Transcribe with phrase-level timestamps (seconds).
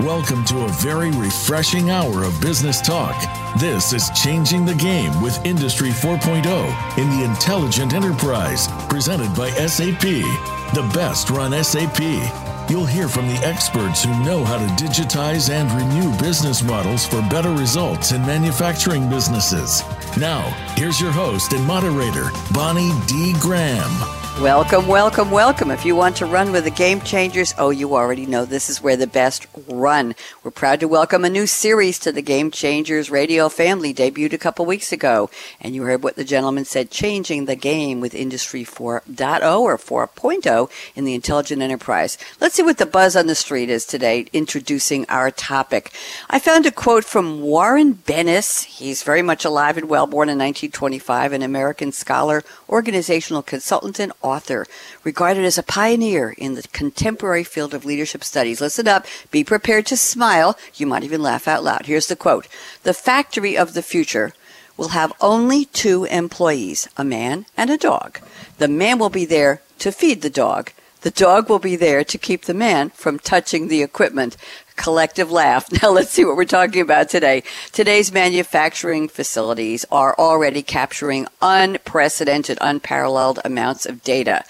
[0.00, 3.14] Welcome to a very refreshing hour of business talk.
[3.60, 10.00] This is Changing the Game with Industry 4.0 in the Intelligent Enterprise, presented by SAP,
[10.00, 12.00] the best run SAP.
[12.68, 17.22] You'll hear from the experts who know how to digitize and renew business models for
[17.30, 19.84] better results in manufacturing businesses.
[20.18, 20.42] Now,
[20.74, 23.32] here's your host and moderator, Bonnie D.
[23.38, 24.13] Graham.
[24.40, 25.70] Welcome, welcome, welcome.
[25.70, 28.82] If you want to run with the Game Changers, oh, you already know this is
[28.82, 30.16] where the best run.
[30.42, 34.38] We're proud to welcome a new series to the Game Changers radio family, debuted a
[34.38, 35.30] couple weeks ago.
[35.60, 40.70] And you heard what the gentleman said, changing the game with Industry 4.0 or 4.0
[40.96, 42.18] in the intelligent enterprise.
[42.40, 45.92] Let's see what the buzz on the street is today, introducing our topic.
[46.28, 48.64] I found a quote from Warren Bennis.
[48.64, 54.12] He's very much alive and well, born in 1925, an American scholar, organizational consultant, and
[54.24, 54.66] author,
[55.04, 58.60] regarded as a pioneer in the contemporary field of leadership studies.
[58.60, 60.58] Listen up, be prepared to smile.
[60.74, 61.86] You might even laugh out loud.
[61.86, 62.48] Here's the quote
[62.82, 64.32] The factory of the future
[64.76, 68.18] will have only two employees, a man and a dog.
[68.58, 70.72] The man will be there to feed the dog.
[71.02, 74.36] The dog will be there to keep the man from touching the equipment
[74.76, 75.68] collective laugh.
[75.82, 77.42] Now let's see what we're talking about today.
[77.72, 84.44] Today's manufacturing facilities are already capturing unprecedented, unparalleled amounts of data.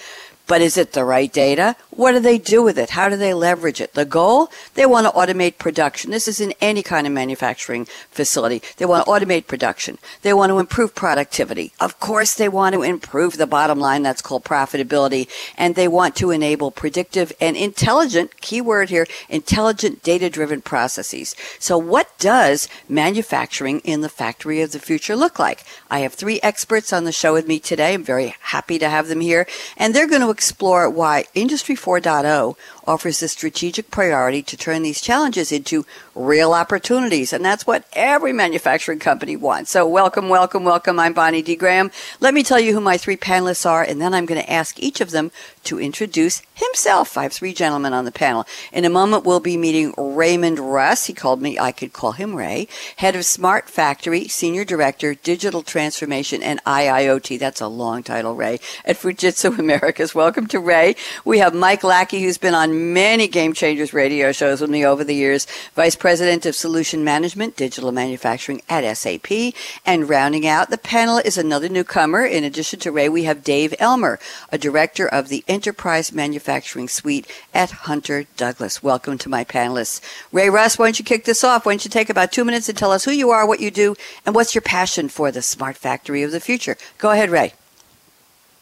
[0.47, 1.77] But is it the right data?
[1.97, 2.91] What do they do with it?
[2.91, 3.95] How do they leverage it?
[3.95, 4.51] The goal?
[4.75, 6.11] They want to automate production.
[6.11, 8.63] This is in any kind of manufacturing facility.
[8.79, 9.99] They want to automate production.
[10.23, 11.73] They want to improve productivity.
[11.81, 14.03] Of course, they want to improve the bottom line.
[14.03, 15.29] That's called profitability.
[15.57, 21.37] And they want to enable predictive and intelligent, key word here, intelligent data driven processes.
[21.61, 25.65] So what does manufacturing in the factory of the future look like?
[25.91, 27.95] I have three experts on the show with me today.
[27.95, 29.47] I'm very happy to have them here.
[29.77, 35.03] And they're going to explore why Industry 4.0 offers the strategic priority to turn these
[35.03, 37.33] challenges into real opportunities.
[37.33, 39.71] And that's what every manufacturing company wants.
[39.71, 40.99] So welcome, welcome, welcome.
[40.99, 41.57] I'm Bonnie D.
[41.57, 41.91] Graham.
[42.21, 44.83] Let me tell you who my three panelists are, and then I'm going to ask
[44.83, 45.31] each of them
[45.65, 47.17] to introduce himself.
[47.17, 48.47] I have three gentlemen on the panel.
[48.73, 51.07] In a moment, we'll be meeting Raymond Russ.
[51.07, 55.63] He called me, I could call him Ray, head of Smart Factory, Senior Director, Digital
[55.63, 57.39] Transformation and IIoT.
[57.39, 60.15] That's a long title, Ray, at Fujitsu Americas.
[60.15, 60.97] Welcome to Ray.
[61.25, 65.05] We have Mike Lackey, who's been on many Game Changers radio shows with me over
[65.05, 69.55] the years, Vice President of Solution Management, Digital Manufacturing at SAP.
[69.85, 72.25] And rounding out the panel is another newcomer.
[72.25, 74.19] In addition to Ray, we have Dave Elmer,
[74.51, 78.83] a Director of the Enterprise Manufacturing Suite at Hunter Douglas.
[78.83, 80.01] Welcome to my panelists.
[80.33, 81.65] Ray Russ, why don't you kick this off?
[81.65, 83.71] Why don't you take about two minutes and tell us who you are, what you
[83.71, 83.95] do,
[84.27, 86.77] and what's your passion for the smart factory of the future?
[86.99, 87.53] Go ahead, Ray.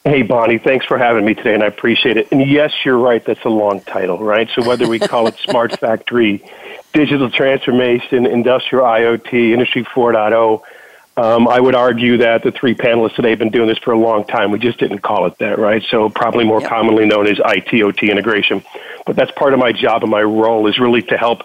[0.04, 2.28] Hey, Bonnie, thanks for having me today, and I appreciate it.
[2.30, 4.50] And yes, you're right, that's a long title, right?
[4.54, 6.44] So whether we call it Smart Factory,
[6.92, 10.60] Digital Transformation, Industrial IoT, Industry 4.0,
[11.16, 13.98] um, I would argue that the three panelists today have been doing this for a
[13.98, 14.50] long time.
[14.50, 15.82] We just didn't call it that, right?
[15.90, 16.70] So probably more yep.
[16.70, 18.64] commonly known as IT/OT integration.
[19.04, 21.42] But that's part of my job and my role is really to help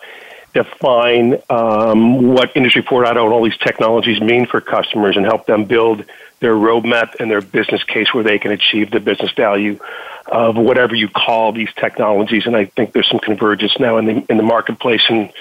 [0.53, 5.65] define um, what Industry 4.0 and all these technologies mean for customers and help them
[5.65, 6.05] build–
[6.39, 9.79] their roadmap and their business case where they can achieve the business value
[10.29, 12.45] of whatever you call these technologies.
[12.45, 15.31] And I think there's some convergence now in the in the marketplace and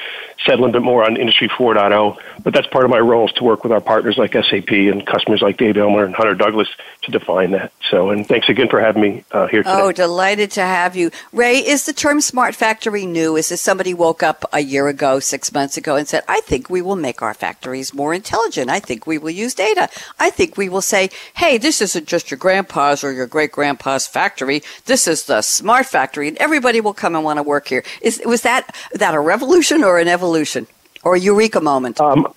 [0.45, 2.19] said a little bit more on Industry 4.0.
[2.43, 5.07] But that's part of my role is to work with our partners like SAP and
[5.07, 6.69] customers like Dave Elmer and Hunter Douglas
[7.03, 7.73] to define that.
[7.91, 9.75] So, and thanks again for having me uh, here today.
[9.75, 11.11] Oh, delighted to have you.
[11.33, 13.37] Ray, is the term smart factory new?
[13.37, 16.71] Is this somebody woke up a year ago, six months ago and said, I think
[16.71, 18.71] we will make our factories more intelligent.
[18.71, 19.89] I think we will use data.
[20.19, 24.07] I think we will say, hey, this isn't just your grandpa's or your great grandpa's
[24.07, 24.63] factory.
[24.85, 27.85] This is the smart factory and everybody will come and want to work here.
[28.03, 30.67] Is, was that, that a revolution or an evolution
[31.03, 32.01] or a eureka moment?
[32.01, 32.33] Um,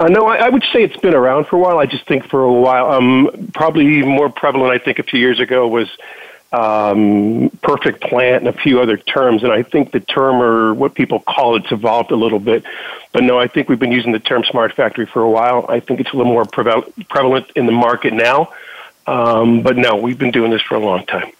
[0.00, 1.78] uh, no, I, I would say it's been around for a while.
[1.78, 5.38] I just think for a while, um, probably more prevalent, I think, a few years
[5.38, 5.88] ago was
[6.52, 9.42] um, perfect plant and a few other terms.
[9.42, 12.64] And I think the term or what people call it's evolved a little bit.
[13.12, 15.66] But no, I think we've been using the term smart factory for a while.
[15.68, 18.52] I think it's a little more prevalent in the market now.
[19.06, 21.30] Um, but no, we've been doing this for a long time.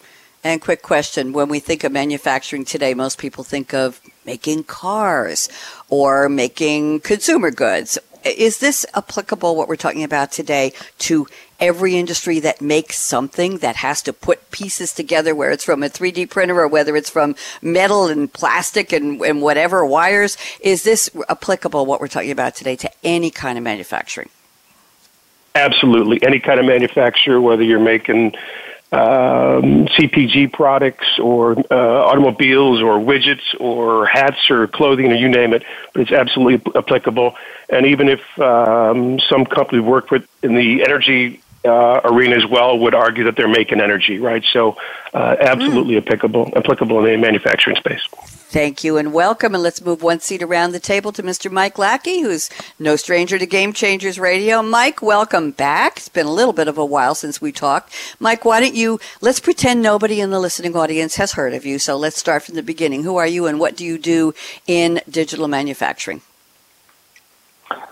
[0.45, 5.49] And quick question when we think of manufacturing today, most people think of making cars
[5.89, 7.99] or making consumer goods.
[8.25, 11.27] Is this applicable, what we're talking about today, to
[11.61, 15.89] every industry that makes something that has to put pieces together, where it's from a
[15.89, 20.37] 3D printer or whether it's from metal and plastic and, and whatever wires.
[20.61, 24.29] Is this applicable, what we're talking about today, to any kind of manufacturing?
[25.55, 26.23] Absolutely.
[26.23, 28.35] Any kind of manufacturer, whether you're making
[28.95, 35.53] um, CPG products or uh, automobiles or widgets or hats or clothing or you name
[35.53, 37.35] it, but it's absolutely applicable.
[37.69, 42.47] And even if um, some company we work with in the energy uh, arena as
[42.47, 44.45] well would argue that they're making energy, right?
[44.53, 44.77] So,
[45.13, 46.07] uh, absolutely mm.
[46.07, 48.07] applicable applicable in the manufacturing space.
[48.55, 49.53] Thank you and welcome.
[49.53, 51.51] And let's move one seat around the table to Mr.
[51.51, 52.49] Mike Lackey, who's
[52.79, 54.63] no stranger to Game Changers Radio.
[54.63, 55.97] Mike, welcome back.
[55.97, 57.93] It's been a little bit of a while since we talked.
[58.21, 61.81] Mike, why don't you, let's pretend nobody in the listening audience has heard of you.
[61.81, 63.03] So let's start from the beginning.
[63.03, 64.35] Who are you and what do you do
[64.69, 66.21] in digital manufacturing?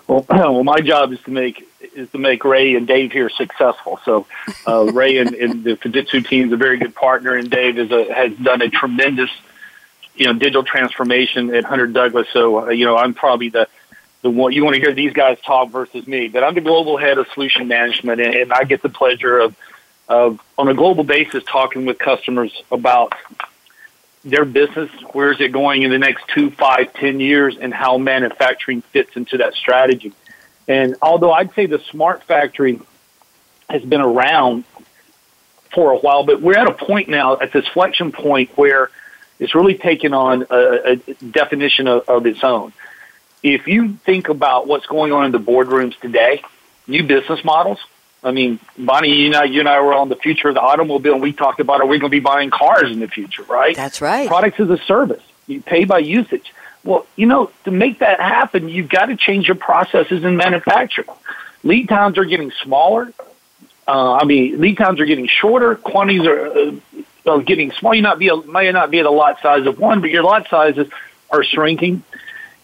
[0.07, 3.99] Well, well, my job is to make is to make Ray and Dave here successful.
[4.05, 4.29] So
[4.69, 8.15] uh, Ray and, and the Fujitsu team is a very good partner, and Dave a,
[8.15, 9.31] has done a tremendous
[10.15, 12.29] you know, digital transformation at Hunter Douglas.
[12.33, 13.69] So, uh, you know, I'm probably the,
[14.23, 16.97] the one you want to hear these guys talk versus me, but I'm the global
[16.97, 19.57] head of solution management and, and I get the pleasure of,
[20.09, 23.15] of on a global basis talking with customers about
[24.25, 27.99] their business, where is it going in the next two, five, ten years, and how
[27.99, 30.13] manufacturing fits into that strategy.
[30.69, 32.81] And although I'd say the smart factory
[33.69, 34.65] has been around
[35.75, 38.91] for a while, but we're at a point now at this flexion point where
[39.43, 42.73] it's really taken on a, a definition of, of its own.
[43.43, 46.43] If you think about what's going on in the boardrooms today,
[46.87, 47.79] new business models.
[48.25, 51.15] I mean, Bonnie, you know, you and I were on the future of the automobile,
[51.15, 53.75] and we talked about are we going to be buying cars in the future, right?
[53.75, 54.29] That's right.
[54.29, 55.23] Products as a service.
[55.49, 56.55] You pay by usage.
[56.85, 61.09] Well, you know, to make that happen, you've got to change your processes in manufacturing.
[61.65, 63.13] Lead times are getting smaller.
[63.87, 65.75] Uh, I mean, lead times are getting shorter.
[65.75, 66.73] Quantities are uh,
[67.25, 67.95] of getting small.
[67.95, 70.23] You not be a, may not be at a lot size of one, but your
[70.23, 70.89] lot sizes
[71.31, 72.03] are shrinking.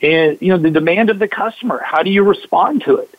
[0.00, 1.80] And you know the demand of the customer.
[1.84, 3.14] How do you respond to it?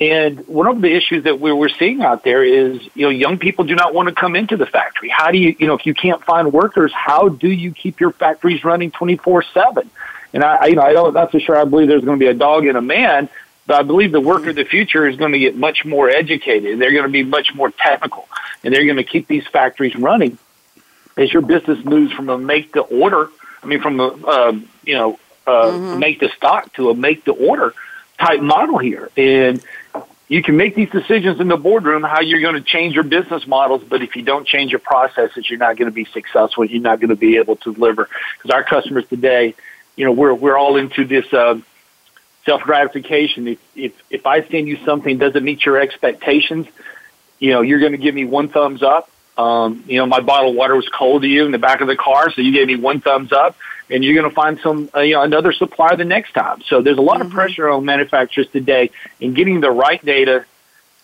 [0.00, 3.38] And one of the issues that we're, we're seeing out there is, you know, young
[3.38, 5.10] people do not want to come into the factory.
[5.10, 8.10] How do you, you know, if you can't find workers, how do you keep your
[8.12, 9.90] factories running 24 seven?
[10.32, 12.30] And I, you know, I don't, not so sure I believe there's going to be
[12.30, 13.28] a dog and a man,
[13.66, 16.78] but I believe the worker of the future is going to get much more educated.
[16.78, 18.26] They're going to be much more technical
[18.64, 20.38] and they're going to keep these factories running
[21.20, 23.28] as your business moves from a make to order,
[23.62, 24.52] I mean, from a uh,
[24.84, 25.98] you know uh, mm-hmm.
[25.98, 27.74] make to stock to a make to order
[28.18, 29.62] type model here, and
[30.28, 33.46] you can make these decisions in the boardroom how you're going to change your business
[33.46, 36.64] models, but if you don't change your processes, you're not going to be successful.
[36.64, 38.08] You're not going to be able to deliver
[38.38, 39.54] because our customers today,
[39.96, 41.30] you know, we're we're all into this.
[41.32, 41.60] Uh,
[42.46, 43.46] self gratification.
[43.46, 46.66] If, if if I send you something doesn't meet your expectations,
[47.38, 50.50] you know, you're going to give me one thumbs up um, you know, my bottle
[50.50, 52.66] of water was cold to you in the back of the car, so you gave
[52.66, 53.56] me one thumbs up,
[53.88, 56.60] and you're going to find some, uh, you know, another supplier the next time.
[56.66, 57.28] So there's a lot mm-hmm.
[57.28, 60.44] of pressure on manufacturers today in getting the right data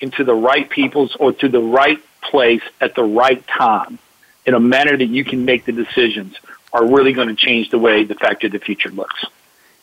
[0.01, 3.99] into the right people's or to the right place at the right time
[4.45, 6.37] in a manner that you can make the decisions
[6.75, 9.25] are really going to change the way the factory of the future looks.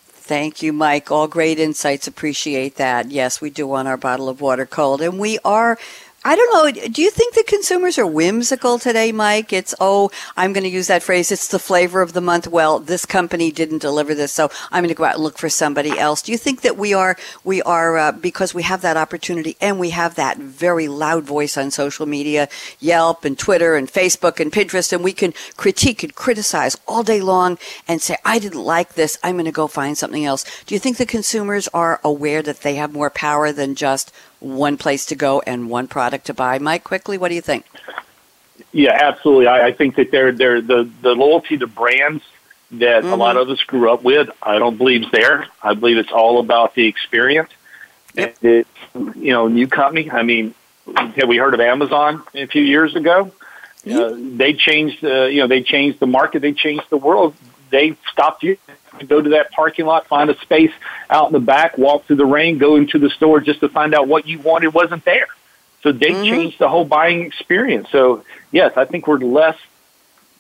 [0.08, 1.12] Thank you, Mike.
[1.12, 2.08] All great insights.
[2.08, 3.12] Appreciate that.
[3.12, 5.02] Yes, we do want our bottle of water cold.
[5.02, 5.78] And we are
[6.26, 6.88] I don't know.
[6.88, 9.52] Do you think the consumers are whimsical today, Mike?
[9.52, 11.34] It's, oh, I'm going to use that phrase.
[11.34, 12.48] It's the flavor of the month.
[12.48, 15.50] Well, this company didn't deliver this, so I'm going to go out and look for
[15.50, 16.22] somebody else.
[16.22, 19.80] Do you think that we are, we are, uh, because we have that opportunity and
[19.80, 22.48] we have that very loud voice on social media,
[22.80, 27.20] Yelp and Twitter and Facebook and Pinterest, and we can critique and criticize all day
[27.20, 29.18] long and say, I didn't like this.
[29.24, 30.46] I'm going to go find something else.
[30.64, 34.76] Do you think the consumers are aware that they have more power than just one
[34.78, 36.60] place to go and one product to buy.
[36.60, 37.66] Mike, quickly, what do you think?
[38.74, 39.48] Yeah, absolutely.
[39.48, 42.24] I, I think that they're, they're the, the loyalty to brands
[42.72, 43.14] that mm-hmm.
[43.14, 45.48] a lot of us grew up with, I don't believe is there.
[45.62, 47.52] I believe it's all about the experience.
[48.16, 48.38] Yep.
[48.42, 50.12] It's, you know, new company.
[50.12, 50.54] I mean,
[51.16, 53.32] have we heard of Amazon a few years ago?
[53.86, 53.98] Mm-hmm.
[53.98, 56.42] Uh, they changed, uh, you know, they changed the market.
[56.42, 57.36] They changed the world.
[57.70, 58.58] They stopped you
[59.08, 60.72] go to that parking lot, find a space
[61.10, 63.94] out in the back, walk through the rain, go into the store just to find
[63.94, 65.28] out what you wanted wasn't there.
[65.82, 66.24] So they mm-hmm.
[66.24, 67.90] changed the whole buying experience.
[67.92, 69.58] So yes, I think we're less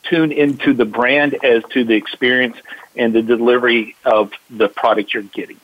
[0.04, 2.58] tuned into the brand as to the experience
[2.96, 5.60] and the delivery of the product you're getting.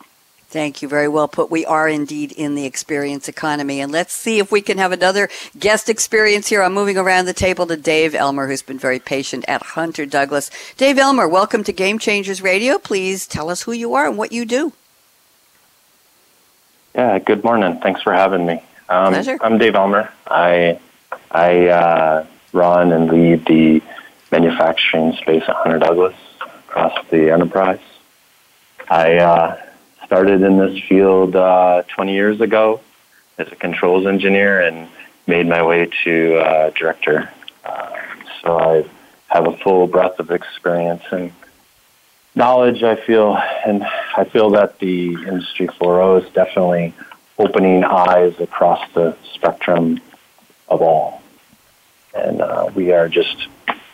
[0.49, 0.87] Thank you.
[0.87, 1.51] Very well put.
[1.51, 3.81] We are indeed in the experience economy.
[3.81, 5.29] And let's see if we can have another
[5.59, 6.63] guest experience here.
[6.63, 10.49] I'm moving around the table to Dave Elmer, who's been very patient at Hunter Douglas.
[10.75, 12.79] Dave Elmer, welcome to Game Changers Radio.
[12.79, 14.73] Please tell us who you are and what you do.
[16.95, 17.79] Yeah, good morning.
[17.79, 18.63] Thanks for having me.
[18.89, 19.37] Um, Pleasure.
[19.41, 20.11] I'm Dave Elmer.
[20.25, 20.79] I,
[21.29, 23.83] I uh, run and lead the
[24.31, 27.79] manufacturing space at Hunter Douglas across the enterprise.
[28.89, 29.61] I uh,
[30.09, 32.81] started in this field uh, 20 years ago
[33.37, 34.89] as a controls engineer and
[35.27, 37.29] made my way to uh, director
[37.63, 37.95] uh,
[38.41, 38.85] so I
[39.27, 41.31] have a full breadth of experience and
[42.33, 42.81] knowledge.
[42.81, 43.83] I feel, and
[44.17, 46.95] I feel that the Industry 4.0 is definitely
[47.37, 49.99] opening eyes across the spectrum
[50.67, 51.21] of all,
[52.15, 53.47] and uh, we are just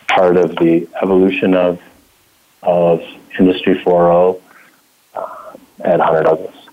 [0.08, 1.80] part of the evolution of
[2.62, 3.02] of
[3.38, 4.45] Industry 4.0 uh,
[5.80, 6.66] at Hunter Douglas.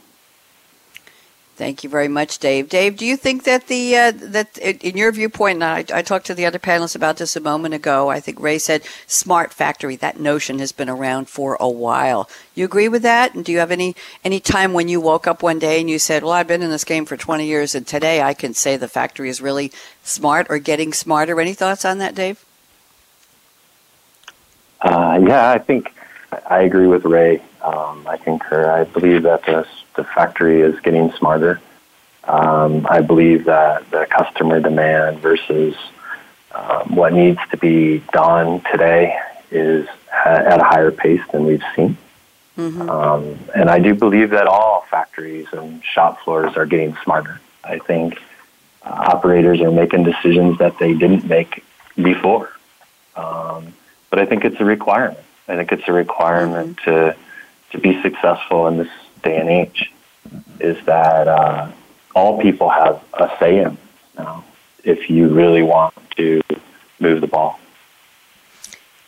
[1.55, 2.67] Thank you very much, Dave.
[2.67, 6.25] Dave, do you think that the uh, that in your viewpoint, and I, I, talked
[6.25, 8.09] to the other panelists about this a moment ago.
[8.09, 9.95] I think Ray said smart factory.
[9.95, 12.27] That notion has been around for a while.
[12.55, 13.35] You agree with that?
[13.35, 15.99] And do you have any any time when you woke up one day and you
[15.99, 18.75] said, "Well, I've been in this game for 20 years, and today I can say
[18.75, 21.39] the factory is really smart or getting smarter"?
[21.39, 22.43] Any thoughts on that, Dave?
[24.81, 25.93] Uh, yeah, I think
[26.47, 27.43] I agree with Ray.
[27.63, 28.69] Um, I concur.
[28.69, 29.65] I believe that the,
[29.95, 31.61] the factory is getting smarter.
[32.25, 35.75] Um, I believe that the customer demand versus
[36.53, 39.17] um, what needs to be done today
[39.51, 39.87] is
[40.25, 41.97] at a higher pace than we've seen.
[42.57, 42.89] Mm-hmm.
[42.89, 47.41] Um, and I do believe that all factories and shop floors are getting smarter.
[47.63, 48.21] I think
[48.83, 51.63] uh, operators are making decisions that they didn't make
[51.95, 52.51] before.
[53.15, 53.73] Um,
[54.09, 55.19] but I think it's a requirement.
[55.47, 56.91] I think it's a requirement mm-hmm.
[56.91, 57.15] to
[57.73, 58.91] to be successful in this
[59.23, 59.91] day and age.
[60.59, 61.69] Is that uh,
[62.15, 63.77] all people have a say in
[64.17, 64.45] now?
[64.83, 66.41] If you really want to
[66.99, 67.59] move the ball.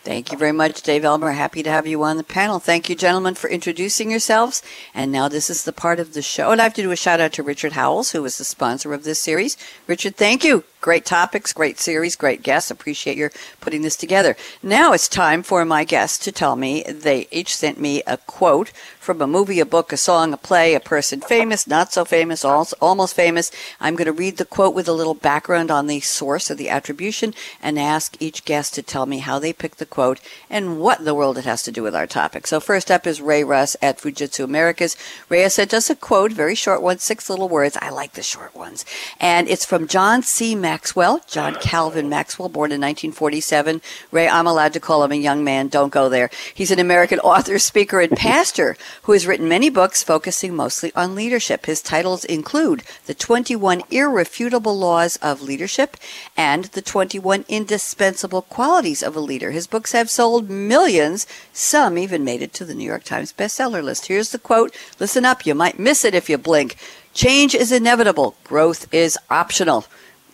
[0.06, 1.32] Thank you very much, Dave Elmer.
[1.32, 2.60] Happy to have you on the panel.
[2.60, 4.62] Thank you, gentlemen, for introducing yourselves.
[4.94, 6.52] And now this is the part of the show.
[6.52, 8.94] And I have to do a shout out to Richard Howells, who is the sponsor
[8.94, 9.56] of this series.
[9.88, 10.62] Richard, thank you.
[10.80, 12.70] Great topics, great series, great guests.
[12.70, 14.36] Appreciate your putting this together.
[14.62, 16.84] Now it's time for my guests to tell me.
[16.84, 18.68] They each sent me a quote
[19.00, 22.44] from a movie, a book, a song, a play, a person famous, not so famous,
[22.44, 23.50] almost famous.
[23.80, 26.68] I'm going to read the quote with a little background on the source of the
[26.68, 30.98] attribution and ask each guest to tell me how they picked the quote and what
[30.98, 32.46] in the world it has to do with our topic.
[32.46, 34.94] So first up is Ray Russ at Fujitsu Americas.
[35.30, 37.78] Ray said just a quote, very short one, six little words.
[37.80, 38.84] I like the short ones.
[39.18, 40.54] And it's from John C.
[40.54, 43.80] Maxwell, John Calvin Maxwell, born in 1947.
[44.12, 45.68] Ray, I'm allowed to call him a young man.
[45.68, 46.28] Don't go there.
[46.52, 51.14] He's an American author, speaker, and pastor who has written many books focusing mostly on
[51.14, 51.64] leadership.
[51.64, 55.96] His titles include The 21 Irrefutable Laws of Leadership
[56.36, 59.52] and The 21 Indispensable Qualities of a Leader.
[59.52, 61.28] His books have sold millions.
[61.52, 64.06] Some even made it to the New York Times bestseller list.
[64.06, 64.74] Here's the quote.
[64.98, 65.46] Listen up.
[65.46, 66.74] You might miss it if you blink.
[67.14, 68.34] Change is inevitable.
[68.42, 69.84] Growth is optional.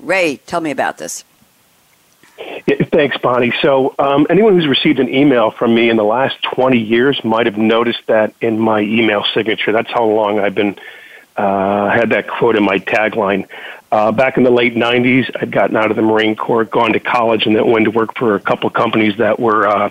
[0.00, 1.24] Ray, tell me about this.
[2.92, 3.52] Thanks, Bonnie.
[3.60, 7.44] So, um, anyone who's received an email from me in the last 20 years might
[7.44, 9.70] have noticed that in my email signature.
[9.70, 10.78] That's how long I've been
[11.36, 13.46] uh, had that quote in my tagline.
[13.92, 16.98] Uh, back in the late 90s, I'd gotten out of the Marine Corps, gone to
[16.98, 19.90] college, and then went to work for a couple companies that were uh,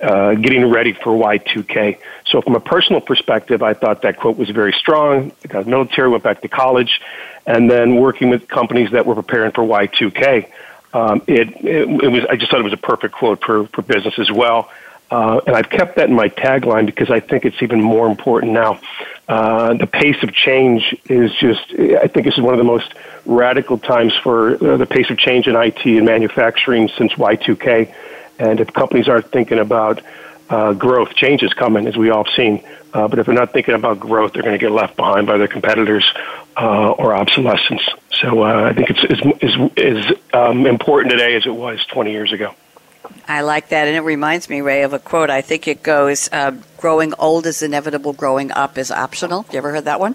[0.00, 1.98] uh, getting ready for Y2K.
[2.24, 5.32] So, from a personal perspective, I thought that quote was very strong.
[5.44, 6.98] I got military, went back to college,
[7.44, 10.50] and then working with companies that were preparing for Y2K.
[10.94, 12.24] Um, it, it, it, was.
[12.30, 14.70] I just thought it was a perfect quote for, for business as well.
[15.10, 18.52] Uh, and I've kept that in my tagline because I think it's even more important
[18.52, 18.80] now.
[19.28, 22.92] Uh, the pace of change is just, I think this is one of the most
[23.24, 27.94] radical times for uh, the pace of change in IT and manufacturing since Y2K.
[28.38, 30.02] And if companies aren't thinking about
[30.48, 32.64] uh, growth, change is coming, as we all have seen.
[32.92, 35.38] Uh, but if they're not thinking about growth, they're going to get left behind by
[35.38, 36.04] their competitors
[36.56, 37.82] uh, or obsolescence.
[38.10, 42.32] So I think it's as, as, as um, important today as it was 20 years
[42.32, 42.54] ago.
[43.28, 45.30] I like that, and it reminds me, Ray, of a quote.
[45.30, 48.12] I think it goes, uh, "Growing old is inevitable.
[48.12, 50.14] Growing up is optional." You ever heard that one?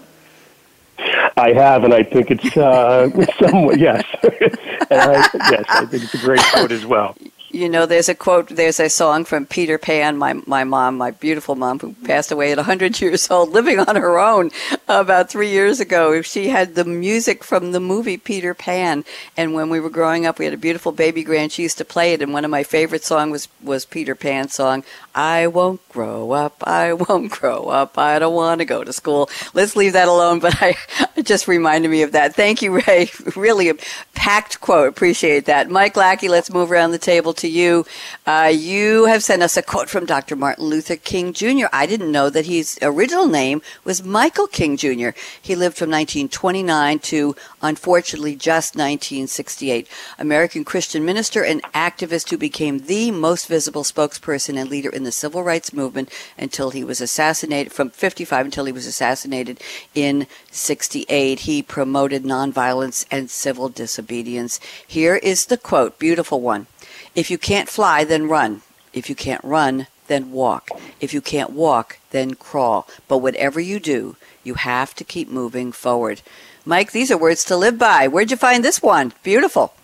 [1.36, 3.08] I have, and I think it's uh,
[3.40, 4.04] somewhat yes.
[4.22, 7.16] I, yes, I think it's a great quote as well.
[7.52, 11.10] You know, there's a quote, there's a song from Peter Pan, my, my mom, my
[11.10, 14.50] beautiful mom, who passed away at 100 years old, living on her own
[14.88, 16.22] about three years ago.
[16.22, 19.04] She had the music from the movie Peter Pan.
[19.36, 21.52] And when we were growing up, we had a beautiful baby grand.
[21.52, 22.22] She used to play it.
[22.22, 24.82] And one of my favorite songs was, was Peter Pan's song,
[25.14, 26.56] I won't grow up.
[26.66, 27.98] I won't grow up.
[27.98, 29.28] I don't want to go to school.
[29.52, 30.40] Let's leave that alone.
[30.40, 30.74] But I,
[31.16, 32.34] it just reminded me of that.
[32.34, 33.10] Thank you, Ray.
[33.36, 33.74] Really a
[34.14, 34.88] packed quote.
[34.88, 35.70] Appreciate that.
[35.70, 37.84] Mike Lackey, let's move around the table to you.
[38.24, 40.34] Uh, you have sent us a quote from Dr.
[40.36, 41.66] Martin Luther King Jr.
[41.72, 45.10] I didn't know that his original name was Michael King Jr.
[45.40, 49.88] He lived from 1929 to, unfortunately, just 1968.
[50.18, 55.12] American Christian minister and activist who became the most visible spokesperson and leader in the
[55.12, 59.60] civil rights movement until he was assassinated, from 55 until he was assassinated
[59.94, 61.40] in 68.
[61.40, 64.60] He promoted nonviolence and civil disobedience.
[64.86, 66.68] Here is the quote, beautiful one.
[67.14, 68.62] If you can't fly, then run.
[68.92, 70.70] If you can't run, then walk.
[71.00, 72.86] If you can't walk, then crawl.
[73.08, 76.22] But whatever you do, you have to keep moving forward.
[76.64, 78.08] Mike, these are words to live by.
[78.08, 79.12] Where'd you find this one?
[79.22, 79.74] Beautiful.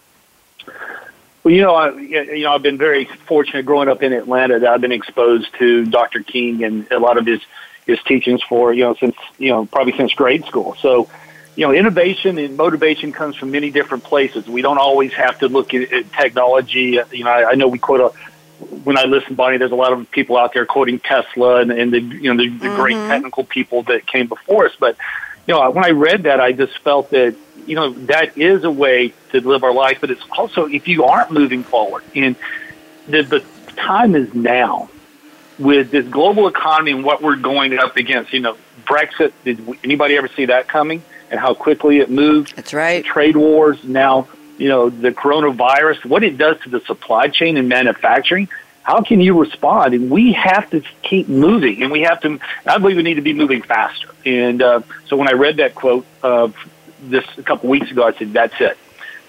[1.45, 4.71] Well, you know, I, you know, I've been very fortunate growing up in Atlanta that
[4.71, 6.23] I've been exposed to Dr.
[6.23, 7.41] King and a lot of his
[7.87, 10.77] his teachings for you know since you know probably since grade school.
[10.81, 11.09] So,
[11.59, 14.47] you know, innovation and motivation comes from many different places.
[14.47, 17.01] We don't always have to look at, at technology.
[17.11, 19.93] You know, I, I know we quote a when I listen, Bonnie, there's a lot
[19.93, 22.77] of people out there quoting Tesla and, and the you know the, the mm-hmm.
[22.77, 24.77] great technical people that came before us.
[24.79, 24.97] But
[25.49, 27.35] you know, when I read that, I just felt that
[27.67, 29.99] you know that is a way to live our life.
[30.01, 32.37] But it's also if you aren't moving forward, and
[33.09, 34.91] the, the time is now
[35.59, 38.33] with this global economy and what we're going up against.
[38.33, 39.33] You know, Brexit.
[39.43, 41.03] Did anybody ever see that coming?
[41.31, 42.57] And how quickly it moved.
[42.57, 43.05] That's right.
[43.05, 47.69] Trade wars now you know, the coronavirus, what it does to the supply chain and
[47.69, 48.49] manufacturing,
[48.83, 49.95] how can you respond?
[49.95, 52.41] And we have to keep moving, and we have to.
[52.67, 54.09] I believe we need to be moving faster.
[54.25, 56.49] And uh, so when I read that quote uh,
[57.03, 58.79] this a couple weeks ago, I said, "That's it.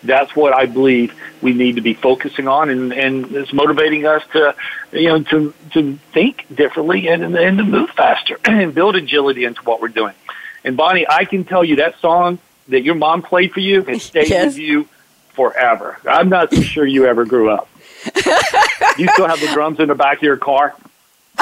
[0.01, 4.23] That's what I believe we need to be focusing on, and and it's motivating us
[4.31, 4.55] to,
[4.93, 9.61] you know, to to think differently and and to move faster and build agility into
[9.63, 10.15] what we're doing."
[10.63, 14.03] And Bonnie, I can tell you that song that your mom played for you has
[14.11, 14.45] stayed yes.
[14.53, 14.87] with you
[15.33, 15.97] forever.
[16.07, 17.69] I'm not so sure you ever grew up.
[18.97, 20.75] you still have the drums in the back of your car?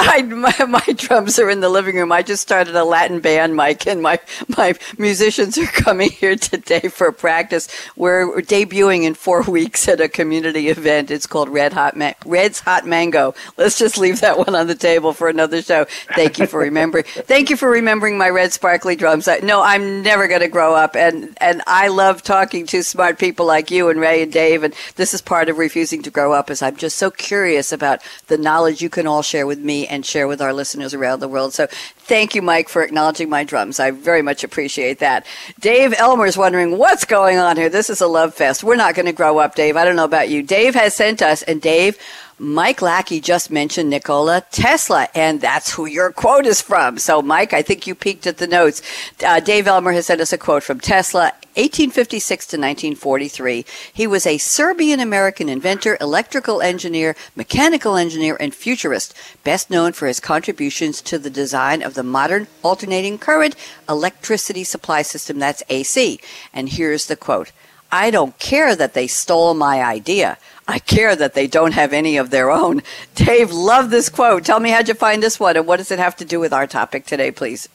[0.00, 2.12] I, my, my drums are in the living room.
[2.12, 4.20] I just started a Latin band, Mike, and my,
[4.56, 7.68] my musicians are coming here today for practice.
[7.96, 11.10] We're, debuting in four weeks at a community event.
[11.10, 13.34] It's called Red Hot Ma- Red's Hot Mango.
[13.56, 15.86] Let's just leave that one on the table for another show.
[16.14, 17.04] Thank you for remembering.
[17.08, 19.26] Thank you for remembering my red sparkly drums.
[19.26, 23.18] I, no, I'm never going to grow up, and and I love talking to smart
[23.18, 24.62] people like you and Ray and Dave.
[24.62, 28.00] And this is part of refusing to grow up, is I'm just so curious about
[28.28, 31.28] the knowledge you can all share with me and share with our listeners around the
[31.28, 31.54] world.
[31.54, 33.80] So thank you, Mike, for acknowledging my drums.
[33.80, 35.26] I very much appreciate that.
[35.60, 37.68] Dave Elmer's wondering what's going on here.
[37.68, 38.64] This is a love fest.
[38.64, 39.76] We're not going to grow up, Dave.
[39.76, 40.42] I don't know about you.
[40.42, 41.98] Dave has sent us, and Dave,
[42.40, 46.96] Mike Lackey just mentioned Nikola Tesla, and that's who your quote is from.
[46.96, 48.80] So, Mike, I think you peeked at the notes.
[49.26, 53.64] Uh, Dave Elmer has sent us a quote from Tesla, 1856 to 1943.
[53.92, 60.06] He was a Serbian American inventor, electrical engineer, mechanical engineer, and futurist, best known for
[60.06, 63.56] his contributions to the design of the modern alternating current
[63.88, 66.20] electricity supply system, that's AC.
[66.52, 67.50] And here's the quote
[67.90, 70.38] I don't care that they stole my idea.
[70.68, 72.82] I care that they don't have any of their own.
[73.14, 74.44] Dave, love this quote.
[74.44, 76.52] Tell me how'd you find this one and what does it have to do with
[76.52, 77.70] our topic today, please?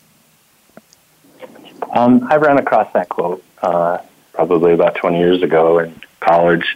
[1.92, 3.98] Um, I ran across that quote uh,
[4.34, 6.76] probably about 20 years ago in college,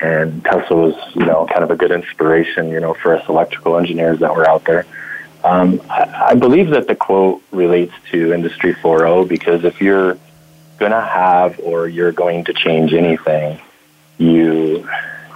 [0.00, 3.76] and Tesla was, you know, kind of a good inspiration, you know, for us electrical
[3.76, 4.86] engineers that were out there.
[5.42, 10.16] Um, I, I believe that the quote relates to Industry 4.0 because if you're
[10.78, 13.60] going to have or you're going to change anything,
[14.18, 14.88] you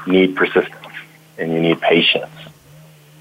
[0.07, 0.87] need persistence
[1.38, 2.31] and you need patience.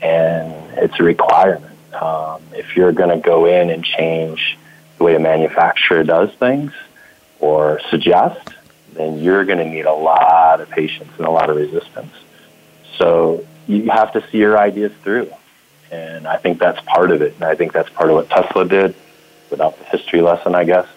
[0.01, 1.75] And it's a requirement.
[1.93, 4.57] Um, if you're going to go in and change
[4.97, 6.71] the way a manufacturer does things
[7.39, 8.49] or suggest,
[8.93, 12.13] then you're going to need a lot of patience and a lot of resistance.
[12.97, 15.31] So you have to see your ideas through.
[15.91, 17.35] And I think that's part of it.
[17.35, 18.95] And I think that's part of what Tesla did
[19.49, 20.87] without the history lesson, I guess.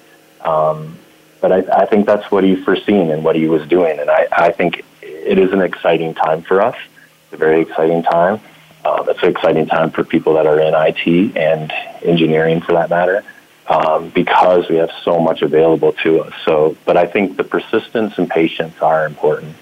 [0.40, 0.98] Um,
[1.40, 3.98] but I, I think that's what he foreseen and what he was doing.
[3.98, 4.84] And I, I think
[5.26, 6.76] it is an exciting time for us.
[7.24, 8.40] It's a very exciting time.
[8.84, 12.88] Um, it's an exciting time for people that are in IT and engineering, for that
[12.88, 13.24] matter,
[13.66, 16.32] um, because we have so much available to us.
[16.44, 19.56] So, but I think the persistence and patience are important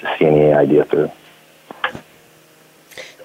[0.00, 1.10] to see any idea through.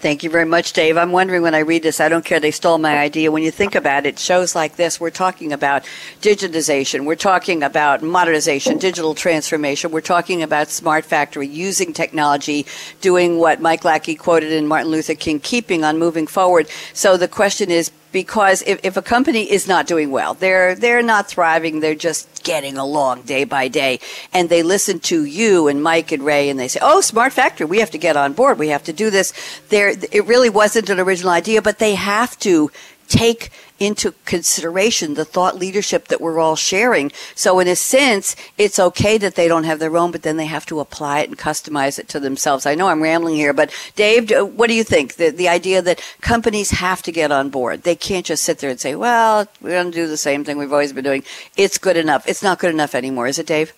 [0.03, 0.97] Thank you very much, Dave.
[0.97, 3.31] I'm wondering when I read this, I don't care they stole my idea.
[3.31, 5.85] When you think about it, shows like this, we're talking about
[6.19, 12.65] digitization, we're talking about modernization, digital transformation, we're talking about smart factory, using technology,
[12.99, 16.67] doing what Mike Lackey quoted in Martin Luther King, keeping on moving forward.
[16.91, 21.01] So the question is, because if, if a company is not doing well, they're they're
[21.01, 23.99] not thriving, they're just getting along day by day,
[24.31, 27.65] and they listen to you and Mike and Ray, and they say, "Oh, smart factory,
[27.65, 28.59] we have to get on board.
[28.59, 29.33] We have to do this."
[29.67, 32.71] There, it really wasn't an original idea, but they have to
[33.07, 37.11] take into consideration the thought leadership that we're all sharing.
[37.35, 40.45] So in a sense, it's okay that they don't have their own, but then they
[40.45, 42.65] have to apply it and customize it to themselves.
[42.65, 45.15] I know I'm rambling here, but Dave, what do you think?
[45.15, 47.83] The, the idea that companies have to get on board.
[47.83, 50.57] They can't just sit there and say, well, we're going to do the same thing
[50.57, 51.23] we've always been doing.
[51.57, 52.27] It's good enough.
[52.27, 53.73] It's not good enough anymore, is it, Dave?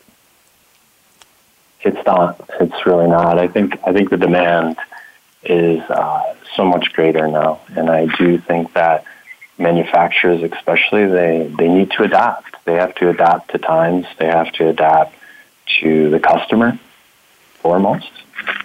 [1.85, 2.49] it's not.
[2.59, 3.37] It's really not.
[3.37, 4.77] I think I think the demand
[5.43, 9.05] is uh, so much greater now, and I do think that
[9.57, 12.63] manufacturers, especially, they they need to adapt.
[12.65, 14.05] They have to adapt to times.
[14.17, 15.15] They have to adapt
[15.81, 16.79] to the customer
[17.61, 18.11] foremost,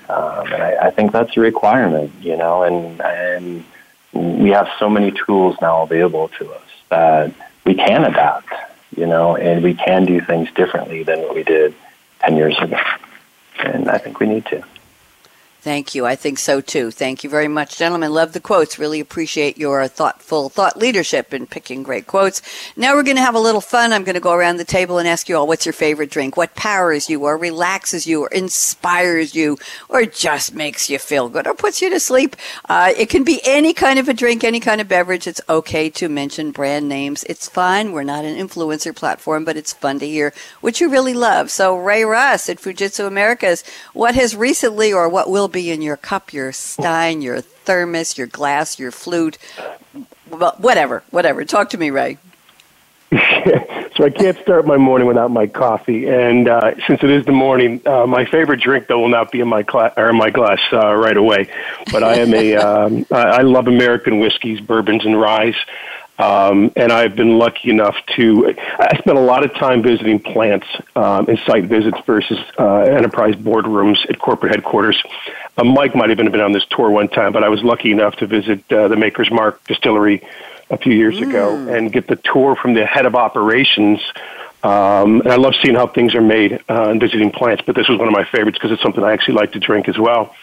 [0.09, 2.13] um, and I, I think that's a requirement.
[2.21, 3.65] You know, and and
[4.13, 7.33] we have so many tools now available to us that
[7.65, 8.53] we can adapt.
[8.97, 11.75] You know, and we can do things differently than what we did
[12.21, 12.79] ten years ago
[13.65, 14.65] and I think we need to.
[15.63, 16.07] Thank you.
[16.07, 16.91] I think so too.
[16.91, 18.15] Thank you very much, gentlemen.
[18.15, 18.79] Love the quotes.
[18.79, 22.41] Really appreciate your thoughtful thought leadership in picking great quotes.
[22.77, 23.93] Now we're going to have a little fun.
[23.93, 26.35] I'm going to go around the table and ask you all what's your favorite drink?
[26.35, 29.59] What powers you or relaxes you or inspires you
[29.91, 32.37] or just makes you feel good or puts you to sleep?
[32.67, 35.27] Uh, it can be any kind of a drink, any kind of beverage.
[35.27, 37.23] It's okay to mention brand names.
[37.25, 37.93] It's fine.
[37.93, 41.51] We're not an influencer platform, but it's fun to hear what you really love.
[41.51, 45.97] So Ray Russ at Fujitsu Americas, what has recently or what will be in your
[45.97, 49.39] cup, your stein, your thermos, your glass, your flute,
[50.29, 51.45] whatever, whatever.
[51.45, 52.19] Talk to me, Ray.
[53.97, 57.33] so I can't start my morning without my coffee, and uh, since it is the
[57.33, 60.31] morning, uh, my favorite drink though will not be in my cla- or in my
[60.31, 61.49] glass uh, right away.
[61.91, 65.57] But I am a um, I love American whiskeys, bourbons, and ryes.
[66.21, 70.67] Um, and I've been lucky enough to, I spent a lot of time visiting plants
[70.95, 75.03] um, and site visits versus uh, enterprise boardrooms at corporate headquarters.
[75.57, 78.17] Uh, Mike might have been on this tour one time, but I was lucky enough
[78.17, 80.23] to visit uh, the Maker's Mark distillery
[80.69, 81.29] a few years mm.
[81.29, 84.01] ago and get the tour from the head of operations.
[84.63, 87.89] Um, and I love seeing how things are made uh, and visiting plants, but this
[87.89, 90.35] was one of my favorites because it's something I actually like to drink as well.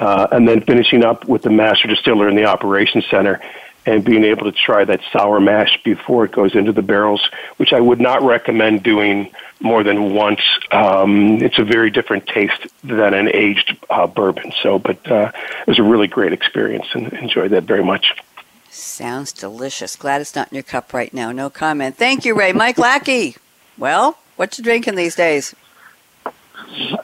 [0.00, 3.40] Uh, and then finishing up with the master distiller in the operations center
[3.86, 7.72] and being able to try that sour mash before it goes into the barrels, which
[7.72, 10.40] I would not recommend doing more than once.
[10.70, 14.52] Um, it's a very different taste than an aged uh, bourbon.
[14.62, 18.14] So, but uh, it was a really great experience and enjoyed that very much.
[18.70, 19.96] Sounds delicious.
[19.96, 21.32] Glad it's not in your cup right now.
[21.32, 21.96] No comment.
[21.96, 22.52] Thank you, Ray.
[22.52, 23.36] Mike Lackey.
[23.76, 25.54] Well, what you drinking these days?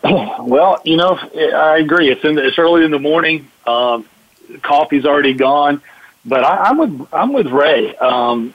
[0.46, 2.08] Well, you know, I agree.
[2.08, 3.50] It's in the, it's early in the morning.
[3.66, 4.06] Um,
[4.62, 5.82] coffee's already gone.
[6.26, 7.96] But I, am with I'm with Ray.
[7.96, 8.52] Um,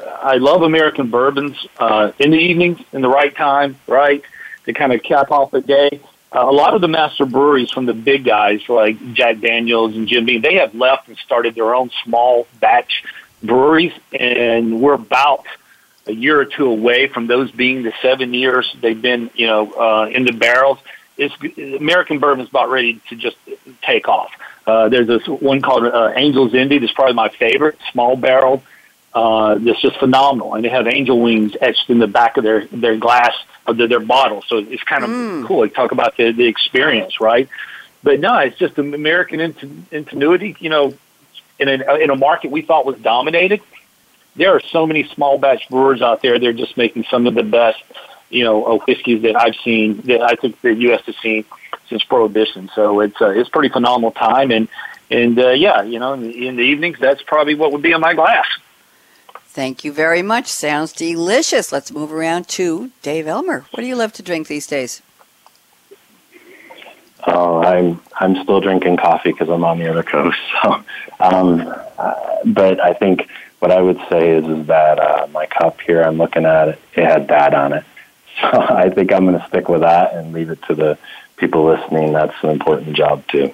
[0.00, 4.22] I love American bourbons uh, in the evenings, in the right time, right
[4.64, 6.00] to kind of cap off the day.
[6.34, 10.08] Uh, a lot of the master breweries from the big guys like Jack Daniels and
[10.08, 13.04] Jim Beam, they have left and started their own small batch
[13.42, 15.44] breweries, and we're about
[16.06, 19.72] a year or two away from those being the seven years they've been, you know,
[19.72, 20.78] uh, in the barrels.
[21.18, 21.34] It's
[21.76, 23.36] American bourbon's about ready to just
[23.82, 24.32] take off.
[24.66, 26.78] Uh, there's this one called uh, Angel's Envy.
[26.78, 28.62] That's probably my favorite, small barrel.
[29.14, 32.64] Uh, that's just phenomenal, and they have angel wings etched in the back of their
[32.66, 33.34] their glass
[33.66, 34.42] of their, their bottle.
[34.46, 35.46] So it's kind of mm.
[35.46, 35.60] cool.
[35.60, 37.48] Like talk about the the experience, right?
[38.02, 39.40] But no, it's just the American
[39.90, 40.56] ingenuity.
[40.60, 40.94] You know,
[41.58, 43.60] in a in a market we thought was dominated,
[44.36, 46.38] there are so many small batch brewers out there.
[46.38, 47.82] They're just making some of the best,
[48.30, 51.02] you know, whiskeys that I've seen that I think the U.S.
[51.04, 51.44] has seen
[51.92, 52.70] since Prohibition.
[52.74, 54.66] So it's uh, it's pretty phenomenal time, and
[55.10, 57.92] and uh, yeah, you know, in the, in the evenings, that's probably what would be
[57.92, 58.46] in my glass.
[59.46, 60.46] Thank you very much.
[60.46, 61.70] Sounds delicious.
[61.70, 63.66] Let's move around to Dave Elmer.
[63.70, 65.02] What do you love to drink these days?
[67.26, 70.38] Oh, I'm I'm still drinking coffee because I'm on the other coast.
[70.62, 70.82] So,
[71.20, 73.28] um, uh, but I think
[73.60, 76.78] what I would say is is that uh, my cup here, I'm looking at it,
[76.96, 77.84] it had dad on it.
[78.40, 80.98] So I think I'm going to stick with that and leave it to the
[81.42, 83.52] people listening, that's an important job too.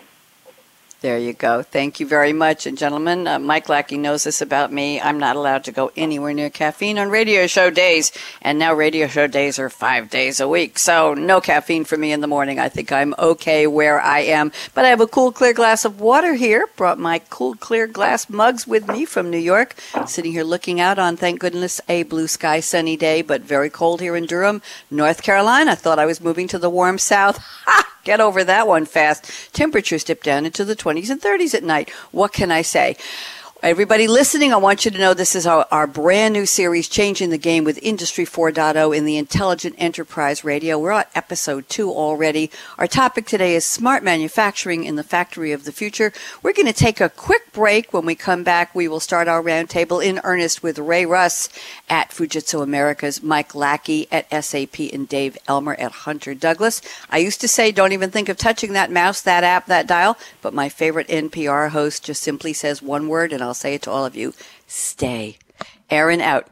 [1.01, 1.63] There you go.
[1.63, 2.67] Thank you very much.
[2.67, 5.01] And gentlemen, uh, Mike Lackey knows this about me.
[5.01, 8.11] I'm not allowed to go anywhere near caffeine on radio show days.
[8.43, 10.77] And now radio show days are five days a week.
[10.77, 12.59] So no caffeine for me in the morning.
[12.59, 14.51] I think I'm okay where I am.
[14.75, 16.67] But I have a cool, clear glass of water here.
[16.75, 19.77] Brought my cool, clear glass mugs with me from New York.
[20.07, 24.01] Sitting here looking out on, thank goodness, a blue sky sunny day, but very cold
[24.01, 25.77] here in Durham, North Carolina.
[25.77, 27.39] Thought I was moving to the warm south.
[27.69, 27.98] Ha!
[28.09, 29.31] Get over that one fast.
[29.53, 31.91] Temperatures dip down into the 20s and 30s at night.
[32.11, 32.97] What can I say?
[33.61, 37.31] Everybody listening, I want you to know this is our, our, brand new series, Changing
[37.31, 40.79] the Game with Industry 4.0 in the Intelligent Enterprise Radio.
[40.79, 42.53] We're on episode two already.
[42.79, 46.13] Our topic today is smart manufacturing in the factory of the future.
[46.41, 47.93] We're going to take a quick break.
[47.93, 51.49] When we come back, we will start our roundtable in earnest with Ray Russ
[51.91, 56.81] at Fujitsu Americas, Mike Lackey at SAP, and Dave Elmer at Hunter Douglas.
[57.11, 60.17] I used to say, don't even think of touching that mouse, that app, that dial,
[60.43, 63.91] but my favorite NPR host just simply says one word and I'll say it to
[63.91, 64.35] all of you
[64.67, 65.39] stay.
[65.91, 66.49] Aaron out.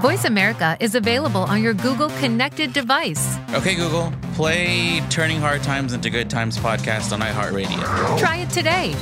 [0.00, 3.36] Voice America is available on your Google connected device.
[3.52, 8.18] Okay, Google, play Turning Hard Times into Good Times podcast on iHeartRadio.
[8.18, 8.94] Try it today.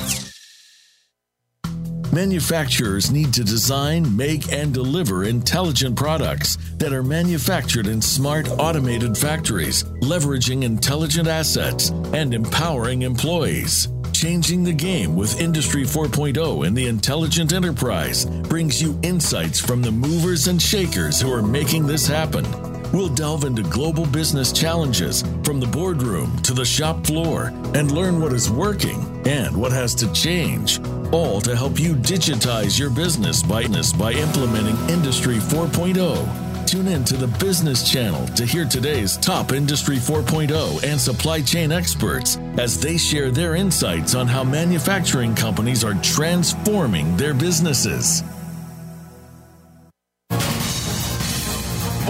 [2.13, 9.19] Manufacturers need to design, make, and deliver intelligent products that are manufactured in smart, automated
[9.19, 13.89] factories, leveraging intelligent assets and empowering employees.
[14.13, 19.93] Changing the Game with Industry 4.0 and the Intelligent Enterprise brings you insights from the
[19.93, 22.45] movers and shakers who are making this happen.
[22.93, 28.21] We'll delve into global business challenges from the boardroom to the shop floor and learn
[28.21, 30.81] what is working and what has to change,
[31.13, 33.67] all to help you digitize your business by,
[33.99, 39.97] by implementing Industry 4.0 Tune in to the Business Channel to hear today's top Industry
[39.97, 45.95] 4.0 and supply chain experts as they share their insights on how manufacturing companies are
[46.03, 48.25] transforming their businesses.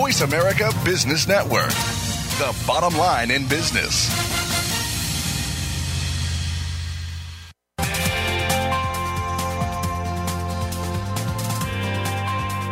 [0.06, 1.70] Voice America Business Network,
[2.38, 4.08] the bottom line in business.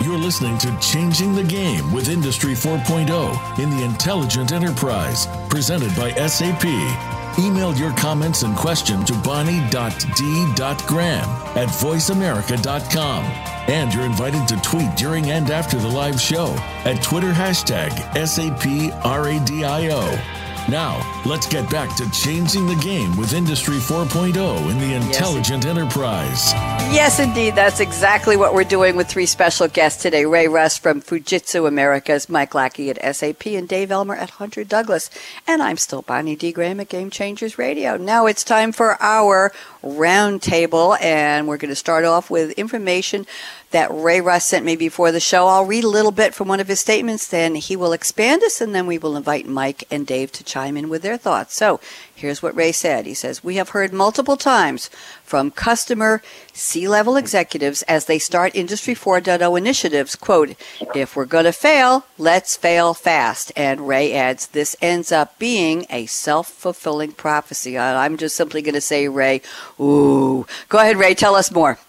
[0.00, 6.12] You're listening to Changing the Game with Industry 4.0 in the Intelligent Enterprise, presented by
[6.28, 7.13] SAP.
[7.38, 13.24] Email your comments and questions to bonnie.d.graham at voiceamerica.com.
[13.66, 20.43] And you're invited to tweet during and after the live show at Twitter hashtag SAPRADIO.
[20.68, 25.76] Now, let's get back to changing the game with Industry 4.0 in the intelligent yes.
[25.76, 26.52] enterprise.
[26.90, 27.54] Yes, indeed.
[27.54, 32.30] That's exactly what we're doing with three special guests today Ray Russ from Fujitsu Americas,
[32.30, 35.10] Mike Lackey at SAP, and Dave Elmer at Hunter Douglas.
[35.46, 36.50] And I'm still Bonnie D.
[36.50, 37.98] Graham at Game Changers Radio.
[37.98, 43.26] Now it's time for our roundtable, and we're going to start off with information
[43.74, 45.48] that Ray Russ sent me before the show.
[45.48, 48.60] I'll read a little bit from one of his statements, then he will expand us,
[48.60, 51.56] and then we will invite Mike and Dave to chime in with their thoughts.
[51.56, 51.80] So
[52.14, 53.04] here's what Ray said.
[53.04, 54.90] He says, We have heard multiple times
[55.24, 60.54] from customer C level executives as they start Industry 4.0 initiatives, quote,
[60.94, 63.50] if we're going to fail, let's fail fast.
[63.56, 67.76] And Ray adds, this ends up being a self fulfilling prophecy.
[67.76, 69.42] I'm just simply going to say, Ray,
[69.80, 70.46] ooh.
[70.68, 71.80] Go ahead, Ray, tell us more.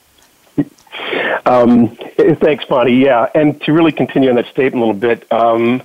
[1.45, 3.03] Um, thanks, Bonnie.
[3.03, 5.84] Yeah, and to really continue on that statement a little bit, um,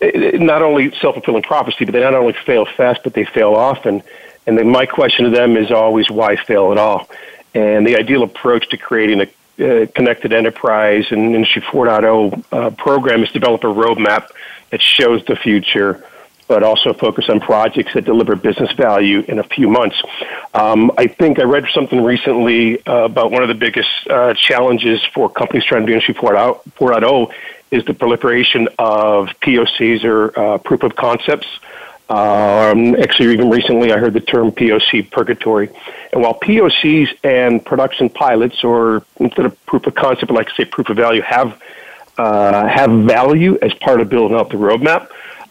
[0.00, 4.02] not only self fulfilling prophecy, but they not only fail fast, but they fail often.
[4.46, 7.08] And then my question to them is always, why fail at all?
[7.54, 9.28] And the ideal approach to creating a
[9.60, 14.28] uh, connected enterprise and Industry 4.0 uh, program is develop a roadmap
[14.70, 16.04] that shows the future
[16.48, 20.02] but also focus on projects that deliver business value in a few months.
[20.54, 25.00] Um, I think I read something recently uh, about one of the biggest uh, challenges
[25.14, 27.32] for companies trying to do Industry 4.0
[27.70, 31.46] is the proliferation of POCs or uh, proof of concepts.
[32.08, 35.68] Um, actually, even recently, I heard the term POC purgatory.
[36.10, 40.54] And while POCs and production pilots, or instead of proof of concept, I'd like to
[40.54, 41.60] say proof of value, have
[42.16, 45.08] uh, have value as part of building out the roadmap.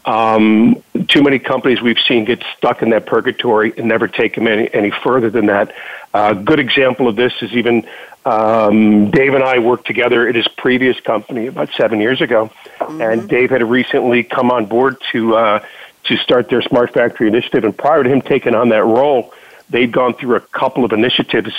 [0.08, 4.48] Um, too many companies we've seen get stuck in that purgatory and never take them
[4.48, 5.76] any, any further than that.
[6.13, 7.86] A uh, good example of this is even
[8.26, 13.02] um, Dave and I worked together at his previous company about seven years ago, mm-hmm.
[13.02, 15.65] and Dave had recently come on board to uh,
[16.06, 17.65] to start their smart factory initiative.
[17.65, 19.34] And prior to him taking on that role,
[19.70, 21.54] they'd gone through a couple of initiatives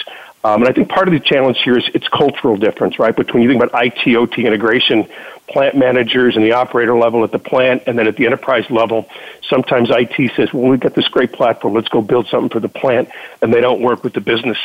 [0.44, 3.14] um, and I think part of the challenge here is it's cultural difference, right?
[3.14, 5.08] Between you think about IT, OT integration,
[5.48, 9.08] plant managers and the operator level at the plant, and then at the enterprise level,
[9.48, 12.68] sometimes IT says, well, we've got this great platform, let's go build something for the
[12.68, 13.08] plant,
[13.42, 14.58] and they don't work with the business.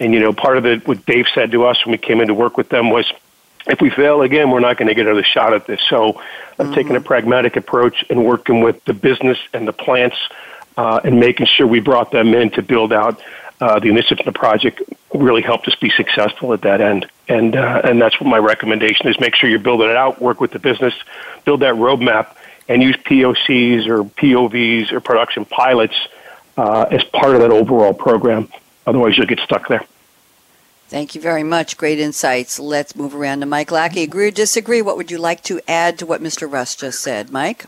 [0.00, 2.28] And, you know, part of it, what Dave said to us when we came in
[2.28, 3.12] to work with them was,
[3.66, 5.80] if we fail again, we're not going to get another shot at this.
[5.88, 6.20] So,
[6.58, 6.74] I'm mm-hmm.
[6.74, 10.16] taking a pragmatic approach and working with the business and the plants
[10.76, 13.20] uh, and making sure we brought them in to build out
[13.60, 14.82] uh, the initiative in the project
[15.14, 17.06] really helped us be successful at that end.
[17.28, 20.40] And uh, and that's what my recommendation is: make sure you're building it out, work
[20.40, 20.94] with the business,
[21.44, 22.34] build that roadmap,
[22.68, 25.94] and use POCs or POVs or production pilots
[26.56, 28.48] uh, as part of that overall program.
[28.86, 29.84] Otherwise, you'll get stuck there.
[30.88, 31.76] Thank you very much.
[31.76, 32.58] Great insights.
[32.58, 34.02] Let's move around to Mike Lackey.
[34.02, 34.82] Agree or disagree?
[34.82, 36.50] What would you like to add to what Mr.
[36.50, 37.64] Russ just said, Mike?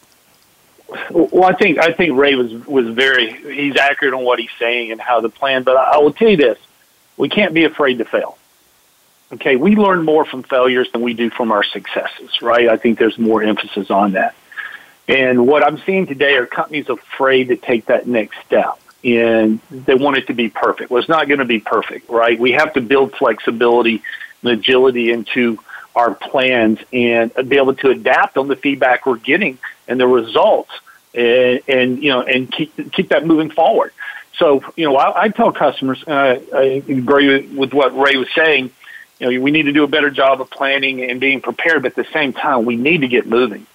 [1.10, 4.92] Well, I think I think Ray was was very he's accurate on what he's saying
[4.92, 5.62] and how the plan.
[5.62, 6.58] But I will tell you this:
[7.16, 8.38] we can't be afraid to fail.
[9.32, 12.42] Okay, we learn more from failures than we do from our successes.
[12.42, 12.68] Right?
[12.68, 14.34] I think there's more emphasis on that.
[15.06, 19.94] And what I'm seeing today are companies afraid to take that next step, and they
[19.94, 20.90] want it to be perfect.
[20.90, 22.38] Well, it's not going to be perfect, right?
[22.38, 24.02] We have to build flexibility
[24.42, 25.58] and agility into
[25.94, 30.72] our plans and be able to adapt on the feedback we're getting and the results
[31.14, 33.92] and, and you know and keep keep that moving forward.
[34.38, 38.70] So you know I, I tell customers I agree with what Ray was saying.
[39.18, 41.96] You know we need to do a better job of planning and being prepared, but
[41.96, 43.66] at the same time we need to get moving.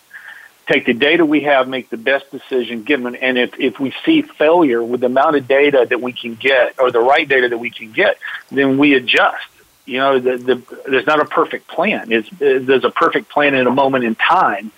[0.67, 4.21] Take the data we have, make the best decision, given, and if, if we see
[4.21, 7.57] failure with the amount of data that we can get or the right data that
[7.57, 8.19] we can get,
[8.51, 9.47] then we adjust
[9.89, 12.11] you know, the, the, there's not a perfect plan.
[12.11, 14.71] It's, there's a perfect plan in a moment in time,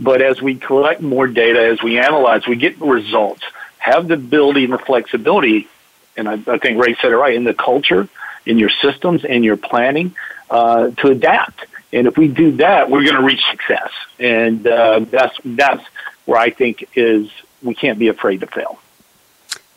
[0.00, 3.42] but as we collect more data, as we analyze, we get results.
[3.78, 5.68] Have the ability and the flexibility,
[6.16, 8.08] and I, I think Ray said it right, in the culture,
[8.46, 10.14] in your systems, in your planning
[10.48, 11.66] uh, to adapt.
[11.92, 13.90] And if we do that, we're going to reach success.
[14.18, 15.84] And uh, that's that's
[16.24, 17.30] where I think is
[17.62, 18.78] we can't be afraid to fail.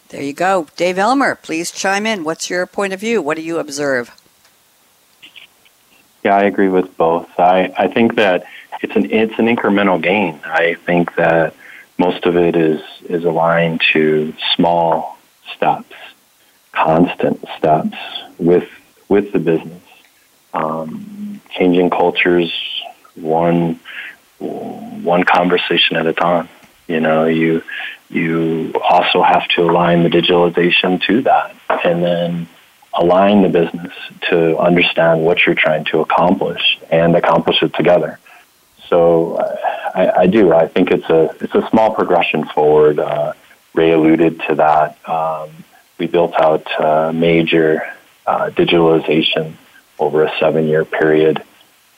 [0.10, 1.36] There you go, Dave Elmer.
[1.36, 2.24] Please chime in.
[2.24, 3.22] What's your point of view?
[3.22, 4.12] What do you observe?
[6.24, 7.28] Yeah, I agree with both.
[7.38, 8.46] I, I think that
[8.82, 10.40] it's an it's an incremental gain.
[10.46, 11.54] I think that
[11.98, 15.18] most of it is is aligned to small
[15.56, 15.96] steps,
[16.72, 17.98] constant steps
[18.38, 18.70] with
[19.10, 19.82] with the business.
[20.54, 22.54] Um, changing cultures
[23.16, 23.80] one
[24.40, 26.48] one conversation at a time.
[26.88, 27.64] You know, you
[28.10, 32.48] you also have to align the digitalization to that, and then
[32.96, 33.94] align the business
[34.30, 38.20] to understand what you're trying to accomplish and accomplish it together.
[38.88, 39.56] So uh,
[39.96, 40.54] I, I do.
[40.54, 43.00] I think it's a it's a small progression forward.
[43.00, 43.34] Uh,
[43.74, 45.10] Ray alluded to that.
[45.10, 45.50] Um,
[45.98, 47.82] we built out uh, major
[48.26, 49.54] uh, digitalization
[50.00, 51.44] over a seven year period.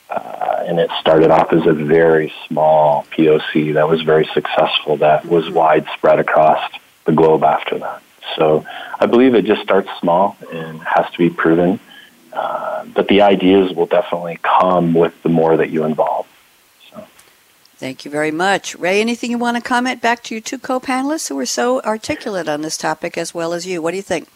[0.09, 5.25] Uh, and it started off as a very small POC that was very successful, that
[5.25, 6.61] was widespread across
[7.05, 8.01] the globe after that.
[8.35, 8.65] So
[8.99, 11.79] I believe it just starts small and has to be proven.
[12.33, 16.27] Uh, but the ideas will definitely come with the more that you involve.
[16.91, 17.05] So.
[17.77, 18.75] Thank you very much.
[18.75, 21.81] Ray, anything you want to comment back to your two co panelists who were so
[21.81, 23.81] articulate on this topic as well as you?
[23.81, 24.27] What do you think?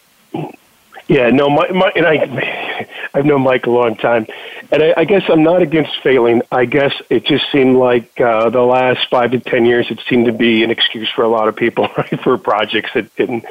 [1.10, 4.28] Yeah, no, my, my, and I, I've known Mike a long time,
[4.72, 6.42] and I, I guess I'm not against failing.
[6.52, 10.26] I guess it just seemed like uh, the last five to ten years, it seemed
[10.28, 13.46] to be an excuse for a lot of people, right, for projects that didn't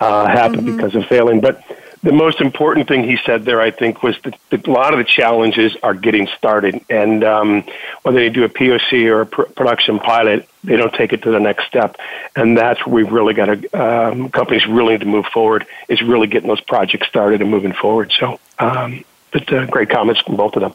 [0.00, 0.76] uh, happen mm-hmm.
[0.76, 1.40] because of failing.
[1.40, 1.62] But
[2.04, 4.98] the most important thing he said there, I think, was that, that a lot of
[4.98, 7.64] the challenges are getting started, and um,
[8.02, 11.30] whether they do a POC or a pr- production pilot, they don't take it to
[11.30, 11.96] the next step,
[12.36, 16.02] and that's where we've really got to um, companies really need to move forward is
[16.02, 18.12] really getting those projects started and moving forward.
[18.18, 20.74] So, um, but uh, great comments from both of them.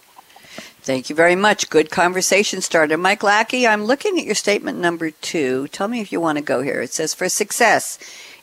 [0.81, 1.69] Thank you very much.
[1.69, 2.97] Good conversation starter.
[2.97, 5.67] Mike Lackey, I'm looking at your statement number two.
[5.69, 6.81] Tell me if you want to go here.
[6.81, 7.97] It says, for success,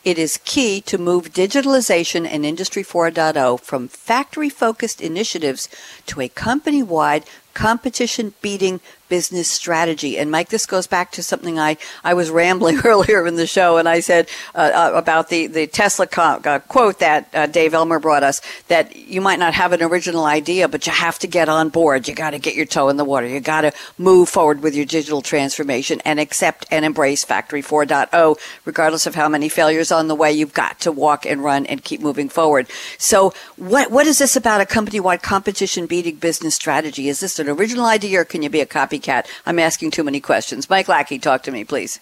[0.04, 5.68] it is key to move digitalization and Industry 4.0 from factory focused initiatives
[6.06, 7.24] to a company wide
[7.54, 10.18] competition beating business strategy.
[10.18, 13.76] And Mike, this goes back to something I, I was rambling earlier in the show,
[13.76, 17.74] and I said uh, uh, about the, the Tesla co- uh, quote that uh, Dave
[17.74, 21.26] Elmer brought us that you might not have an original idea, but you have to
[21.26, 22.08] get on board.
[22.08, 23.26] You got to get your toe in the water.
[23.26, 28.38] You got to move forward with your digital transformation and accept and embrace Factory 4.0,
[28.64, 30.32] regardless of how many failures on the way.
[30.32, 32.66] You've got to walk and run and keep moving forward.
[32.98, 37.08] So, what what is this about a company wide competition beating business strategy?
[37.08, 38.95] Is this an original idea, or can you be a copy?
[38.98, 39.26] Copycat.
[39.44, 40.68] I'm asking too many questions.
[40.68, 42.00] Mike Lackey, talk to me, please.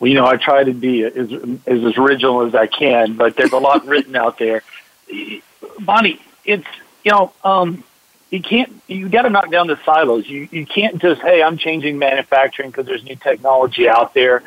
[0.00, 1.32] Well, you know, I try to be as,
[1.66, 4.62] as, original as I can, but there's a lot written out there.
[5.80, 6.66] Bonnie, it's,
[7.04, 7.82] you know, um,
[8.30, 10.28] you can't, you got to knock down the silos.
[10.28, 14.42] You, you can't just, hey, I'm changing manufacturing because there's new technology out there.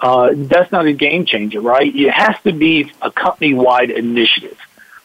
[0.00, 1.94] Uh, that's not a game changer, right?
[1.94, 4.58] It has to be a company wide initiative.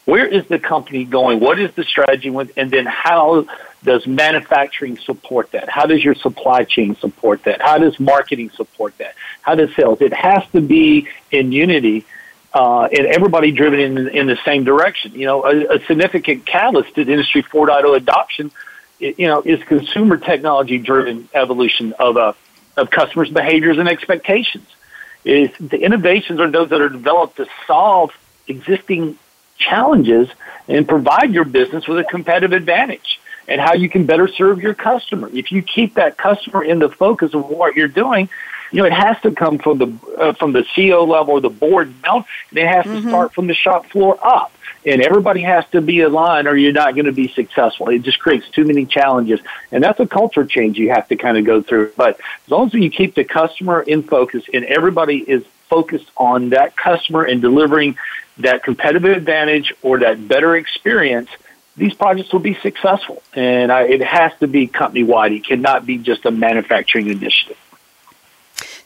[0.05, 1.39] Where is the company going?
[1.39, 2.29] What is the strategy?
[2.29, 3.45] With, and then how
[3.86, 5.69] does manufacturing support that?
[5.69, 7.62] How does your supply chain support that?
[7.62, 9.15] How does marketing support that?
[9.41, 10.02] How does sales?
[10.02, 12.06] It has to be in unity
[12.54, 15.13] uh, and everybody driven in, in the same direction.
[15.13, 18.50] You know, a, a significant catalyst to Industry 4.0 adoption,
[19.00, 22.33] you know, is consumer technology driven evolution of, uh,
[22.77, 24.67] of customers' behaviors and expectations.
[25.25, 28.12] Is the innovations are those that are developed to solve
[28.48, 29.17] existing
[29.58, 30.29] challenges
[30.67, 34.73] and provide your business with a competitive advantage and how you can better serve your
[34.73, 35.29] customer.
[35.31, 38.29] If you keep that customer in the focus of what you're doing,
[38.71, 41.50] you know, it has to come from the uh, from the CEO level or the
[41.50, 42.25] board down.
[42.50, 43.04] And it has mm-hmm.
[43.04, 44.52] to start from the shop floor up.
[44.85, 47.89] And everybody has to be aligned or you're not going to be successful.
[47.89, 49.39] It just creates too many challenges.
[49.71, 51.93] And that's a culture change you have to kind of go through.
[51.98, 56.50] But as long as you keep the customer in focus and everybody is focused on
[56.50, 57.98] that customer and delivering
[58.37, 61.29] that competitive advantage or that better experience–
[61.78, 63.21] these projects will be successful.
[63.34, 65.32] And I, it has to be company wide.
[65.32, 67.58] It cannot be just a manufacturing initiative.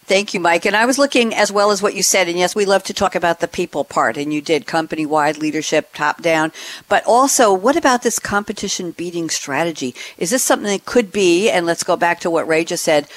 [0.10, 0.66] Thank you, Mike.
[0.66, 2.28] And I was looking as well as what you said.
[2.28, 5.38] And yes, we love to talk about the people part, and you did company wide
[5.38, 6.52] leadership, top down.
[6.88, 9.94] But also, what about this competition beating strategy?
[10.18, 13.08] Is this something that could be, and let's go back to what Ray just said,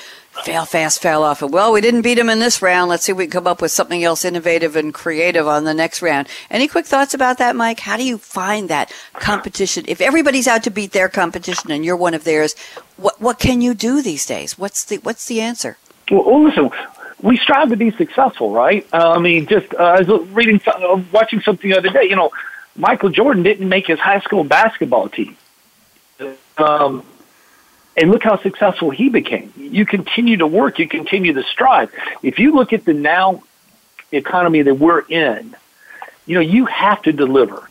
[0.44, 1.50] fail fast, fail often.
[1.50, 2.88] Well, we didn't beat them in this round.
[2.88, 5.74] Let's see if we can come up with something else innovative and creative on the
[5.74, 6.28] next round.
[6.50, 7.80] Any quick thoughts about that, Mike?
[7.80, 9.84] How do you find that competition?
[9.88, 12.54] If everybody's out to beat their competition and you're one of theirs,
[12.96, 14.58] what what can you do these days?
[14.58, 15.76] What's the what's the answer?
[16.10, 16.70] Well, listen,
[17.22, 18.86] we strive to be successful, right?
[18.92, 22.04] Uh, I mean, just uh, I was reading, uh, watching something the other day.
[22.04, 22.30] You know,
[22.76, 25.36] Michael Jordan didn't make his high school basketball team,
[26.58, 27.04] um,
[27.96, 29.52] and look how successful he became.
[29.56, 31.92] You continue to work, you continue to strive.
[32.22, 33.42] If you look at the now
[34.10, 35.54] economy that we're in,
[36.26, 37.68] you know, you have to deliver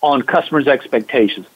[0.00, 1.46] on customers' expectations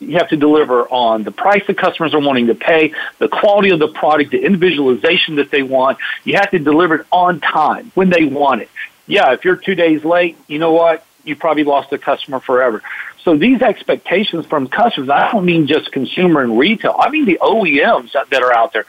[0.00, 3.70] you have to deliver on the price the customers are wanting to pay, the quality
[3.70, 5.98] of the product, the individualization that they want.
[6.24, 8.70] You have to deliver it on time when they want it.
[9.06, 11.04] Yeah, if you're two days late, you know what?
[11.28, 12.82] You probably lost a customer forever.
[13.24, 16.96] So these expectations from customers, I don't mean just consumer and retail.
[16.98, 18.86] I mean the OEMs that are out there,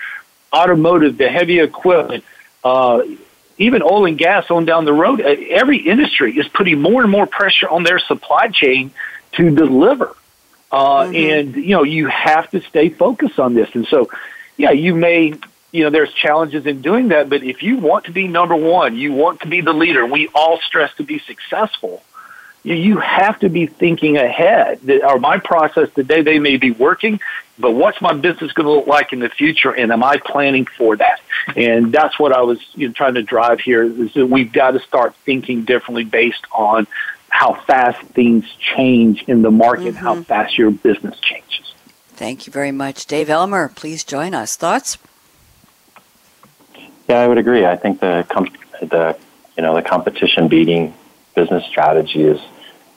[0.53, 2.23] automotive, the heavy equipment,
[2.63, 3.01] uh,
[3.57, 5.21] even oil and gas on down the road.
[5.21, 8.91] Uh, every industry is putting more and more pressure on their supply chain
[9.33, 10.15] to deliver.
[10.71, 11.15] Uh, mm-hmm.
[11.15, 13.69] And, you know, you have to stay focused on this.
[13.73, 14.09] And so,
[14.55, 15.33] yeah, you may,
[15.71, 18.95] you know, there's challenges in doing that, but if you want to be number one,
[18.95, 22.03] you want to be the leader, we all stress to be successful.
[22.69, 24.79] You, you have to be thinking ahead.
[25.03, 27.19] Or my process today, they may be working,
[27.57, 30.65] but what's my business going to look like in the future, and am I planning
[30.65, 31.19] for that?
[31.55, 33.83] And that's what I was you know, trying to drive here.
[33.83, 36.87] Is that we've got to start thinking differently based on
[37.29, 38.45] how fast things
[38.75, 40.05] change in the market, mm-hmm.
[40.05, 41.73] how fast your business changes.
[42.09, 43.05] Thank you very much.
[43.05, 44.55] Dave Elmer, please join us.
[44.55, 44.97] Thoughts?
[47.07, 47.65] Yeah, I would agree.
[47.65, 49.17] I think the com- the
[49.57, 50.93] you know the competition beating
[51.35, 52.39] business strategy is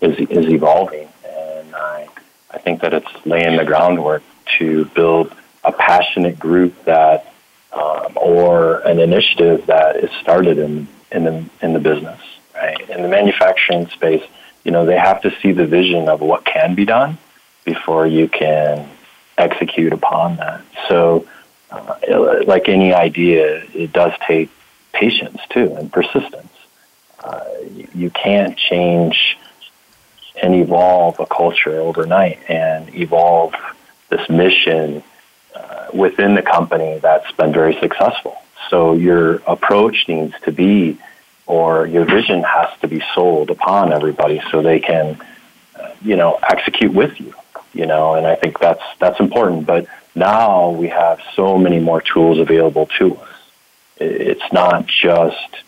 [0.02, 2.08] is is evolving, and I
[2.50, 4.22] I think that it's laying the groundwork
[4.58, 5.34] to build
[5.64, 7.32] a passionate group that
[7.72, 12.20] um, or an initiative that is started in in the in the business
[12.54, 12.90] right?
[12.90, 14.22] In the manufacturing space,
[14.64, 17.18] you know, they have to see the vision of what can be done
[17.64, 18.88] before you can
[19.38, 20.62] execute upon that.
[20.88, 21.26] So,
[21.70, 24.50] uh, like any idea, it does take
[24.92, 26.52] patience too and persistence.
[27.22, 27.44] Uh,
[27.94, 29.38] you can't change
[30.42, 33.54] and evolve a culture overnight and evolve
[34.10, 35.02] this mission
[35.54, 38.36] uh, within the company that's been very successful.
[38.68, 40.98] So your approach needs to be
[41.46, 45.20] or your vision has to be sold upon everybody so they can,
[45.78, 47.34] uh, you know, execute with you.
[47.74, 49.66] You know, and I think that's that's important.
[49.66, 53.38] But now we have so many more tools available to us.
[53.96, 55.62] It's not just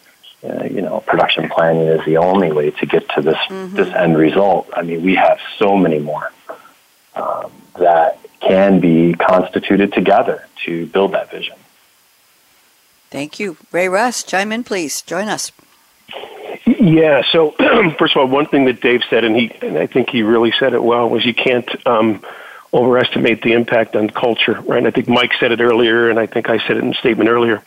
[0.44, 3.76] uh, you know production planning is the only way to get to this mm-hmm.
[3.76, 4.68] this end result.
[4.74, 6.32] I mean, we have so many more
[7.14, 11.56] um, that can be constituted together to build that vision.
[13.10, 13.56] Thank you.
[13.70, 15.00] Ray Russ, chime in, please.
[15.02, 15.52] Join us.
[16.66, 17.22] Yeah.
[17.30, 17.50] So,
[17.98, 20.52] first of all, one thing that Dave said, and he, and I think he really
[20.58, 22.22] said it well, was you can't um,
[22.74, 24.84] overestimate the impact on culture, right?
[24.84, 27.30] I think Mike said it earlier, and I think I said it in a statement
[27.30, 27.62] earlier.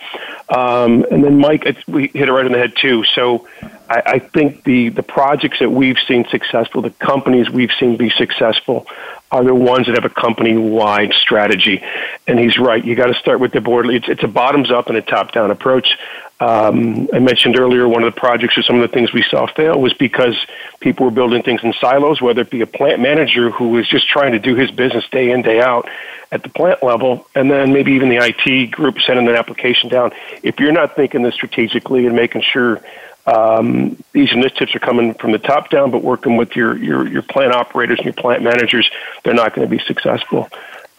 [0.49, 3.05] Um, and then Mike, we hit it right on the head too.
[3.15, 3.47] So,
[3.89, 8.09] I, I think the the projects that we've seen successful, the companies we've seen be
[8.09, 8.85] successful,
[9.31, 11.83] are the ones that have a company wide strategy.
[12.27, 12.83] And he's right.
[12.83, 13.87] You got to start with the board.
[13.87, 15.97] It's, it's a bottoms up and a top down approach.
[16.39, 19.47] Um, I mentioned earlier one of the projects or some of the things we saw
[19.47, 20.35] fail was because
[20.79, 24.07] people were building things in silos, whether it be a plant manager who was just
[24.07, 25.89] trying to do his business day in, day out
[26.31, 30.11] at the plant level, and then maybe even the IT group sending an application down.
[30.43, 32.83] If you're not thinking this strategically and making sure
[33.25, 37.21] um, these initiatives are coming from the top down, but working with your, your, your
[37.23, 38.89] plant operators and your plant managers,
[39.23, 40.49] they're not going to be successful.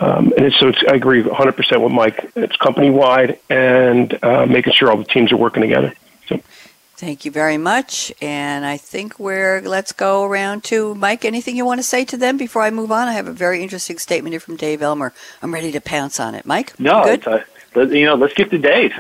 [0.01, 2.31] Um, and so it's, I agree 100% with Mike.
[2.37, 5.93] It's company wide and uh, making sure all the teams are working together.
[6.29, 6.41] So.
[6.97, 8.13] Thank you very much.
[8.21, 11.25] And I think we're, let's go around to Mike.
[11.25, 13.09] Anything you want to say to them before I move on?
[13.09, 15.13] I have a very interesting statement here from Dave Elmer.
[15.43, 16.47] I'm ready to pounce on it.
[16.47, 16.79] Mike?
[16.79, 17.27] No, good?
[17.27, 17.45] A,
[17.97, 18.93] you know, let's get to Dave.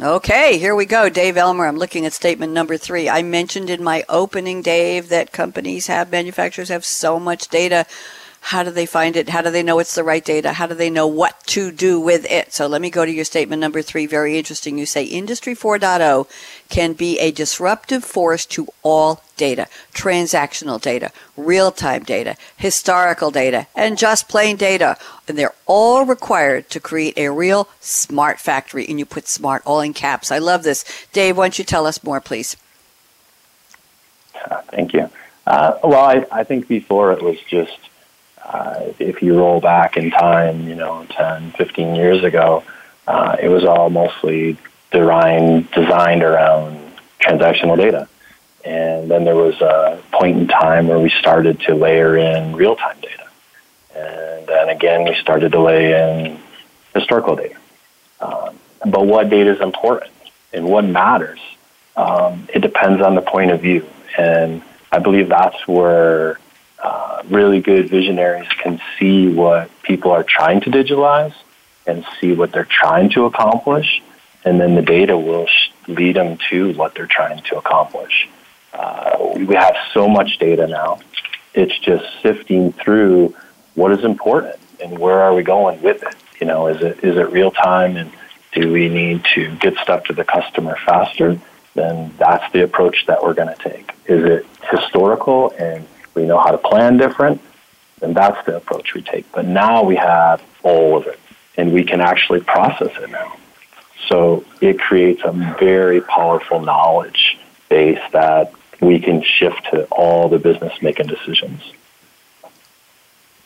[0.00, 1.10] Okay, here we go.
[1.10, 3.08] Dave Elmer, I'm looking at statement number three.
[3.08, 7.86] I mentioned in my opening, Dave, that companies have, manufacturers have so much data
[8.42, 9.28] How do they find it?
[9.28, 10.54] How do they know it's the right data?
[10.54, 12.52] How do they know what to do with it?
[12.52, 14.06] So let me go to your statement number three.
[14.06, 14.78] Very interesting.
[14.78, 16.26] You say Industry 4.0
[16.70, 23.66] can be a disruptive force to all data, transactional data, real time data, historical data,
[23.76, 24.96] and just plain data.
[25.28, 28.86] And they're all required to create a real smart factory.
[28.88, 30.32] And you put smart all in caps.
[30.32, 30.84] I love this.
[31.12, 32.56] Dave, why don't you tell us more, please?
[34.34, 35.10] Uh, thank you.
[35.46, 37.89] Uh, well, I, I think before it was just
[38.52, 42.64] uh, if you roll back in time, you know, 10, 15 years ago,
[43.06, 44.56] uh, it was all mostly
[44.90, 48.08] designed, designed around transactional data.
[48.64, 52.74] And then there was a point in time where we started to layer in real
[52.74, 53.28] time data.
[53.94, 56.38] And then again, we started to lay in
[56.92, 57.56] historical data.
[58.20, 60.12] Um, but what data is important
[60.52, 61.40] and what matters,
[61.96, 63.86] um, it depends on the point of view.
[64.18, 66.40] And I believe that's where
[67.30, 71.34] really good visionaries can see what people are trying to digitalize
[71.86, 74.02] and see what they're trying to accomplish,
[74.44, 75.46] and then the data will
[75.88, 78.28] lead them to what they're trying to accomplish.
[78.72, 81.00] Uh, we have so much data now;
[81.54, 83.34] it's just sifting through
[83.74, 86.14] what is important and where are we going with it.
[86.40, 88.10] You know, is it is it real time, and
[88.52, 91.38] do we need to get stuff to the customer faster?
[91.74, 93.92] Then that's the approach that we're going to take.
[94.06, 95.86] Is it historical and
[96.20, 97.40] we know how to plan different,
[98.00, 99.30] then that's the approach we take.
[99.32, 101.18] But now we have all of it,
[101.56, 103.36] and we can actually process it now.
[104.08, 110.38] So it creates a very powerful knowledge base that we can shift to all the
[110.38, 111.62] business making decisions.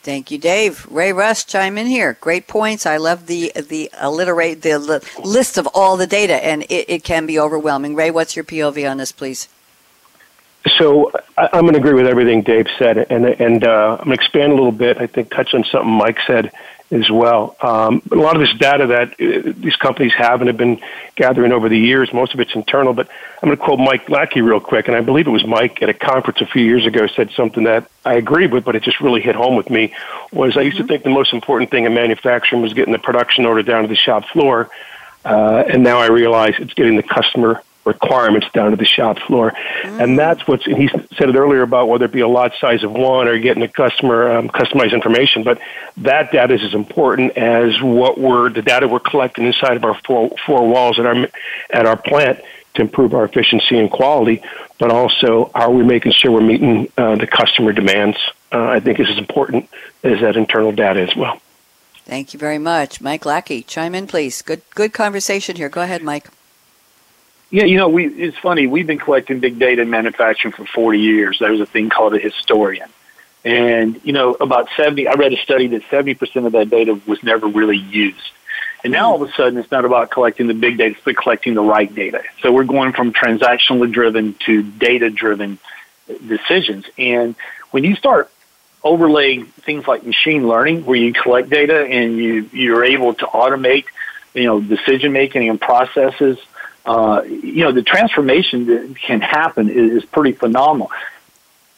[0.02, 0.86] Thank you, Dave.
[0.90, 2.18] Ray Russ, chime in here.
[2.20, 2.84] Great points.
[2.84, 4.78] I love the the alliterate the
[5.24, 7.94] list of all the data, and it, it can be overwhelming.
[7.94, 9.48] Ray, what's your POV on this, please?
[10.78, 14.16] So I, am going to agree with everything Dave said, and and uh, I'm going
[14.16, 14.96] to expand a little bit.
[14.96, 16.52] I think touch on something Mike said
[16.90, 17.56] as well.
[17.60, 20.80] Um, a lot of this data that uh, these companies have and have been
[21.16, 22.94] gathering over the years, most of it's internal.
[22.94, 23.08] But
[23.42, 25.88] I'm going to quote Mike Lackey real quick, and I believe it was Mike at
[25.88, 29.00] a conference a few years ago said something that I agreed with, but it just
[29.00, 29.94] really hit home with me.
[30.32, 30.86] Was I used mm-hmm.
[30.86, 33.88] to think the most important thing in manufacturing was getting the production order down to
[33.88, 34.70] the shop floor,
[35.24, 39.52] uh, and now I realize it's getting the customer requirements down to the shop floor.
[39.82, 40.02] Mm.
[40.02, 42.82] And that's what's, and he said it earlier about whether it be a lot size
[42.82, 45.60] of one or getting the customer um, customized information, but
[45.98, 49.98] that data is as important as what we're, the data we're collecting inside of our
[50.06, 51.28] four, four walls at our,
[51.70, 52.40] at our plant
[52.74, 54.42] to improve our efficiency and quality,
[54.78, 58.18] but also are we making sure we're meeting uh, the customer demands?
[58.50, 59.68] Uh, I think is as important
[60.02, 61.40] as that internal data as well.
[62.04, 63.00] Thank you very much.
[63.00, 64.42] Mike Lackey, chime in, please.
[64.42, 65.68] Good, good conversation here.
[65.68, 66.28] Go ahead, Mike.
[67.54, 68.66] Yeah, you know, we it's funny.
[68.66, 71.38] We've been collecting big data in manufacturing for 40 years.
[71.38, 72.88] There's a thing called a historian.
[73.44, 77.22] And, you know, about 70, I read a study that 70% of that data was
[77.22, 78.28] never really used.
[78.82, 81.16] And now all of a sudden it's not about collecting the big data, it's but
[81.16, 82.24] collecting the right data.
[82.40, 85.60] So we're going from transactionally driven to data driven
[86.26, 86.86] decisions.
[86.98, 87.36] And
[87.70, 88.32] when you start
[88.82, 93.84] overlaying things like machine learning, where you collect data and you, you're able to automate,
[94.34, 96.36] you know, decision making and processes
[96.84, 100.90] uh, you know, the transformation that can happen is, is pretty phenomenal.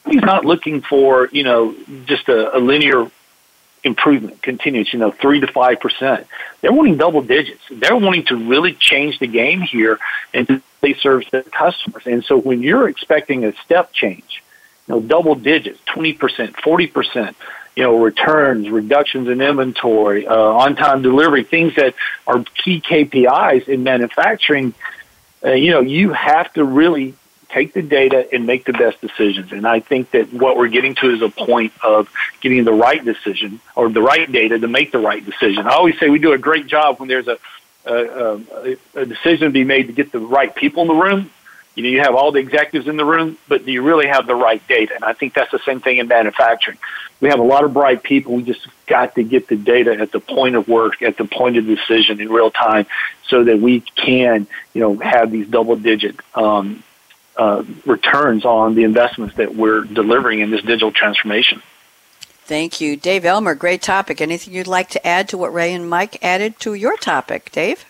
[0.04, 1.74] He's not looking for, you know,
[2.06, 3.10] just a, a linear
[3.86, 6.26] improvement continuous, you know, three to five percent.
[6.60, 7.62] They're wanting double digits.
[7.70, 9.98] They're wanting to really change the game here
[10.34, 12.02] and they serve the customers.
[12.06, 14.42] And so when you're expecting a step change,
[14.86, 17.36] you know, double digits, twenty percent, forty percent,
[17.76, 21.94] you know, returns, reductions in inventory, uh, on-time delivery, things that
[22.26, 24.74] are key KPIs in manufacturing,
[25.46, 27.14] uh, you know, you have to really
[27.48, 29.52] take the data and make the best decisions.
[29.52, 33.02] And I think that what we're getting to is a point of getting the right
[33.02, 35.66] decision or the right data to make the right decision.
[35.66, 37.38] I always say we do a great job when there's a,
[37.84, 41.30] a, a, a decision to be made to get the right people in the room.
[41.76, 44.26] You know, you have all the executives in the room, but do you really have
[44.26, 44.94] the right data?
[44.94, 46.78] And I think that's the same thing in manufacturing.
[47.20, 48.34] We have a lot of bright people.
[48.34, 51.58] We just got to get the data at the point of work, at the point
[51.58, 52.86] of decision in real time,
[53.28, 56.82] so that we can, you know, have these double-digit um,
[57.36, 61.62] uh, returns on the investments that we're delivering in this digital transformation.
[62.46, 63.54] Thank you, Dave Elmer.
[63.54, 64.20] Great topic.
[64.20, 67.84] Anything you'd like to add to what Ray and Mike added to your topic, Dave?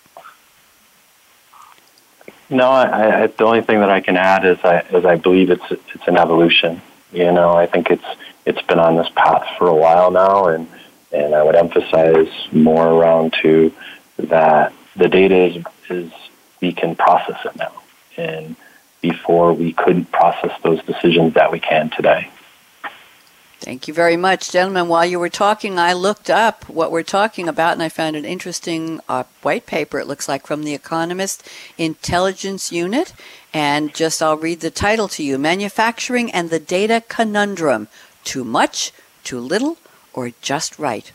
[2.49, 5.51] No, I, I, the only thing that I can add is I, is I believe
[5.51, 6.81] it's it's an evolution.
[7.13, 8.05] You know, I think it's
[8.45, 10.69] it's been on this path for a while now, and
[11.13, 13.73] and I would emphasize more around to
[14.19, 16.13] that the data is, is
[16.61, 17.73] we can process it now,
[18.17, 18.55] and
[19.01, 22.31] before we couldn't process those decisions that we can today.
[23.61, 24.87] Thank you very much, gentlemen.
[24.87, 28.27] While you were talking, I looked up what we're talking about, and I found an
[28.27, 31.43] interesting uh, white paper, it looks like, from the Economist
[31.79, 33.15] Intelligence Unit.
[33.55, 37.89] And just I'll read the title to you Manufacturing and the Data Conundrum
[38.25, 38.93] Too Much,
[39.25, 39.79] Too Little,
[40.13, 41.11] or Just Right?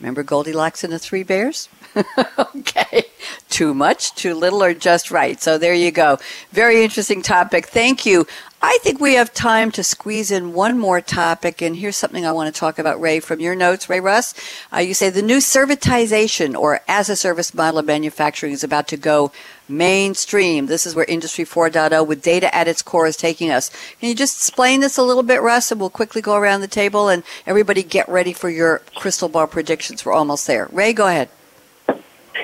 [0.00, 1.68] Remember Goldilocks and the Three Bears?
[2.38, 3.04] okay.
[3.48, 5.40] Too much, too little, or just right.
[5.40, 6.18] So there you go.
[6.50, 7.66] Very interesting topic.
[7.66, 8.26] Thank you.
[8.62, 12.32] I think we have time to squeeze in one more topic, and here's something I
[12.32, 14.34] want to talk about, Ray, from your notes, Ray Russ.
[14.72, 18.88] Uh, you say the new servitization or as a service model of manufacturing is about
[18.88, 19.30] to go
[19.68, 20.66] mainstream.
[20.66, 23.70] This is where Industry 4.0 with data at its core is taking us.
[24.00, 26.68] Can you just explain this a little bit, Russ, and we'll quickly go around the
[26.68, 30.04] table and everybody get ready for your crystal ball predictions.
[30.04, 30.68] We're almost there.
[30.72, 31.28] Ray, go ahead.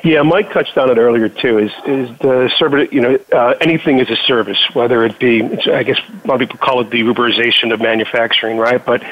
[0.03, 1.59] Yeah, Mike touched on it earlier too.
[1.59, 2.88] Is is the service?
[2.90, 5.42] You know, uh, anything is a service, whether it be.
[5.70, 8.84] I guess a lot of people call it the Uberization of manufacturing, right?
[8.84, 9.05] But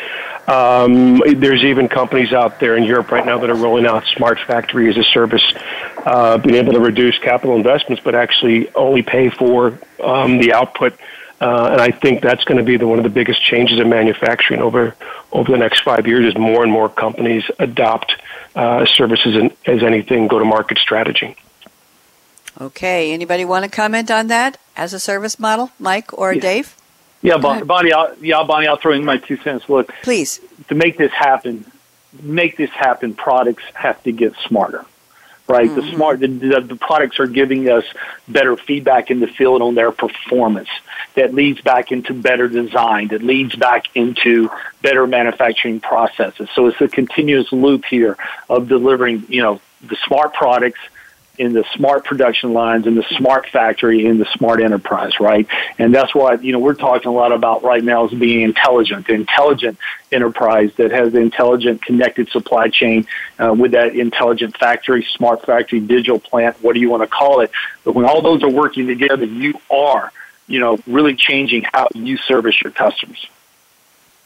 [0.49, 4.41] um, there's even companies out there in Europe right now that are rolling out smart
[4.49, 5.45] factory as a service,
[6.05, 10.99] uh, being able to reduce capital investments, but actually only pay for um, the output.
[11.41, 13.88] Uh, and I think that's going to be the, one of the biggest changes in
[13.88, 14.95] manufacturing over
[15.32, 18.16] over the next five years Is more and more companies adopt
[18.55, 21.36] uh, services in, as anything go to market strategy.
[22.61, 23.12] Okay.
[23.12, 26.40] Anybody want to comment on that as a service model, Mike or yeah.
[26.40, 26.76] Dave?
[27.22, 27.92] Yeah, Bon- Bonnie.
[27.92, 28.66] I'll, yeah, Bonnie.
[28.66, 29.68] I'll throw in my two cents.
[29.68, 30.40] Look, please.
[30.68, 31.70] To make this happen,
[32.22, 34.84] make this happen, products have to get smarter
[35.51, 35.68] right?
[35.68, 35.80] Mm-hmm.
[35.80, 37.84] The smart, the, the, the, products are giving us
[38.28, 40.68] better feedback in the field on their performance.
[41.14, 43.09] That leads back into better design.
[43.09, 46.48] That leads back into better manufacturing processes.
[46.55, 48.16] So it's a continuous loop here
[48.48, 50.80] of delivering, you know, the smart products
[51.41, 55.47] in the smart production lines, in the smart factory, in the smart enterprise, right?
[55.78, 59.07] And that's what, you know, we're talking a lot about right now is being intelligent,
[59.07, 59.78] the intelligent
[60.12, 63.07] enterprise that has the intelligent connected supply chain
[63.38, 67.41] uh, with that intelligent factory, smart factory, digital plant, what do you want to call
[67.41, 67.51] it?
[67.84, 70.12] But when all those are working together, you are,
[70.47, 73.26] you know, really changing how you service your customers.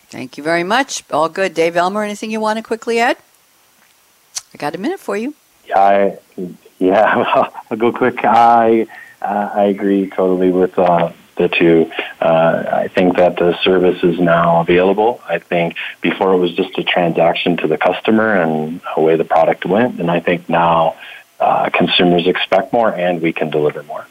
[0.09, 1.05] Thank you very much.
[1.13, 1.55] All good.
[1.55, 3.19] Dave Elmer, anything you want to quickly add?
[4.53, 5.35] I got a minute for you.
[5.69, 6.19] Yeah, I
[6.87, 8.25] yeah, I'll go quick.
[8.25, 8.87] I
[9.21, 11.91] uh, I agree totally with uh, the two.
[12.21, 15.21] Uh, I think that the service is now available.
[15.29, 19.65] I think before it was just a transaction to the customer and away the product
[19.65, 20.97] went, and I think now
[21.41, 24.07] uh, consumers expect more and we can deliver more.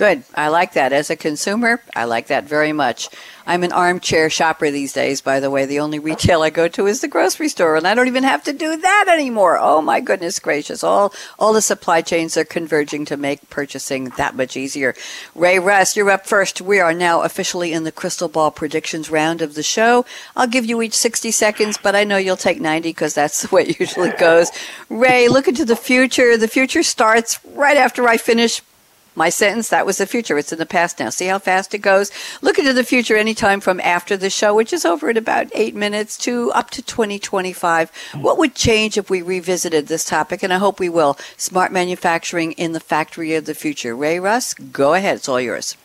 [0.00, 0.24] Good.
[0.34, 0.94] I like that.
[0.94, 3.10] As a consumer, I like that very much.
[3.46, 5.66] I'm an armchair shopper these days, by the way.
[5.66, 8.42] The only retail I go to is the grocery store, and I don't even have
[8.44, 9.58] to do that anymore.
[9.60, 10.82] Oh my goodness gracious.
[10.82, 14.94] All all the supply chains are converging to make purchasing that much easier.
[15.34, 16.62] Ray Russ, you're up first.
[16.62, 20.06] We are now officially in the crystal ball predictions round of the show.
[20.34, 23.54] I'll give you each 60 seconds, but I know you'll take 90 because that's the
[23.54, 24.50] way it usually goes.
[24.88, 26.38] Ray, look into the future.
[26.38, 28.62] The future starts right after I finish
[29.14, 30.38] my sentence, that was the future.
[30.38, 31.10] It's in the past now.
[31.10, 32.10] See how fast it goes?
[32.42, 35.74] Look into the future anytime from after the show, which is over in about eight
[35.74, 37.90] minutes, to up to 2025.
[38.14, 40.42] What would change if we revisited this topic?
[40.42, 41.18] And I hope we will.
[41.36, 43.94] Smart manufacturing in the factory of the future.
[43.96, 45.16] Ray Russ, go ahead.
[45.16, 45.76] It's all yours.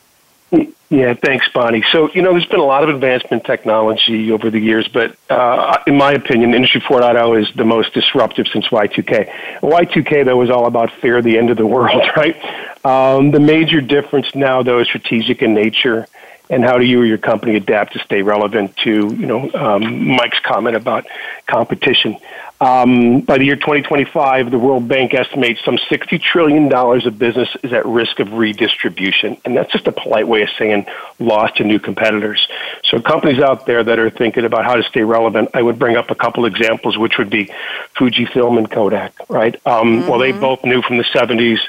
[0.90, 1.84] Yeah, thanks, Bonnie.
[1.92, 5.78] So, you know, there's been a lot of advancement technology over the years, but uh,
[5.88, 9.60] in my opinion, Industry 4.0 is the most disruptive since Y2K.
[9.62, 12.38] Y2K, though, was all about fear the end of the world, right?
[12.86, 16.08] Um, the major difference now, though, is strategic in nature
[16.50, 20.08] and how do you or your company adapt to stay relevant to, you know, um,
[20.10, 21.08] Mike's comment about
[21.48, 22.18] competition.
[22.62, 27.74] Um, by the year 2025, the World Bank estimates some $60 trillion of business is
[27.74, 29.38] at risk of redistribution.
[29.44, 30.86] And that's just a polite way of saying
[31.20, 32.48] lost to new competitors.
[32.86, 35.98] So companies out there that are thinking about how to stay relevant, I would bring
[35.98, 37.52] up a couple examples, which would be
[37.98, 39.56] Fujifilm and Kodak, right?
[39.66, 40.10] Um, mm-hmm.
[40.10, 41.60] Well, they both knew from the 70s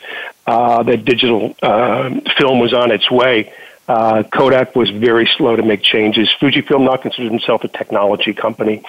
[0.47, 3.53] uh, that digital uh, film was on its way.
[3.89, 6.29] Uh, Kodak was very slow to make changes.
[6.41, 8.83] Fujifilm now considers himself a technology company.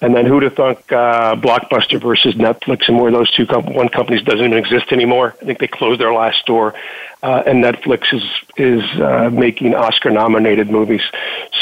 [0.00, 3.88] And then who'd have thunk uh, Blockbuster versus Netflix and where those two com- one
[3.88, 5.34] companies doesn't even exist anymore.
[5.42, 6.74] I think they closed their last store,
[7.22, 8.22] uh, and Netflix is
[8.56, 11.02] is uh, making Oscar nominated movies.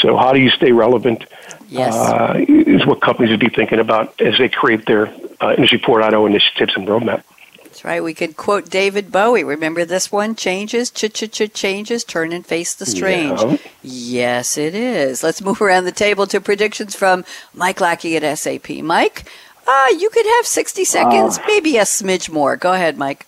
[0.01, 1.25] So how do you stay relevant?
[1.67, 1.95] Yes.
[1.95, 5.07] Uh, is what companies would be thinking about as they create their
[5.41, 7.23] uh, Industry 4.0 initiatives and roadmap.
[7.87, 8.03] Right.
[8.03, 9.45] We could quote David Bowie.
[9.45, 10.35] Remember this one?
[10.35, 13.39] Changes, ch ch ch changes, turn and face the strange.
[13.39, 13.57] Yeah.
[13.81, 15.23] Yes, it is.
[15.23, 17.23] Let's move around the table to predictions from
[17.53, 18.69] Mike Lackey at SAP.
[18.83, 19.31] Mike,
[19.65, 22.57] uh, you could have 60 seconds, uh, maybe a smidge more.
[22.57, 23.25] Go ahead, Mike.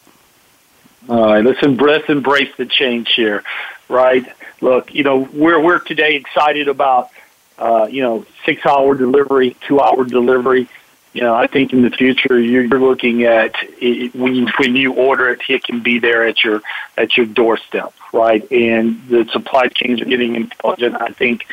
[1.08, 3.46] All right, let's embrace, embrace the change here,
[3.88, 4.26] right?
[4.60, 7.12] Look, you know, we're, we're today excited about
[7.60, 10.68] uh, you know, six hour delivery, two hour delivery.
[11.14, 14.94] You know, I think in the future you're looking at it, when you, when you
[14.94, 16.62] order it, it can be there at your
[16.98, 18.50] at your doorstep, right?
[18.52, 21.02] And the supply chains are getting intelligent.
[21.02, 21.46] I think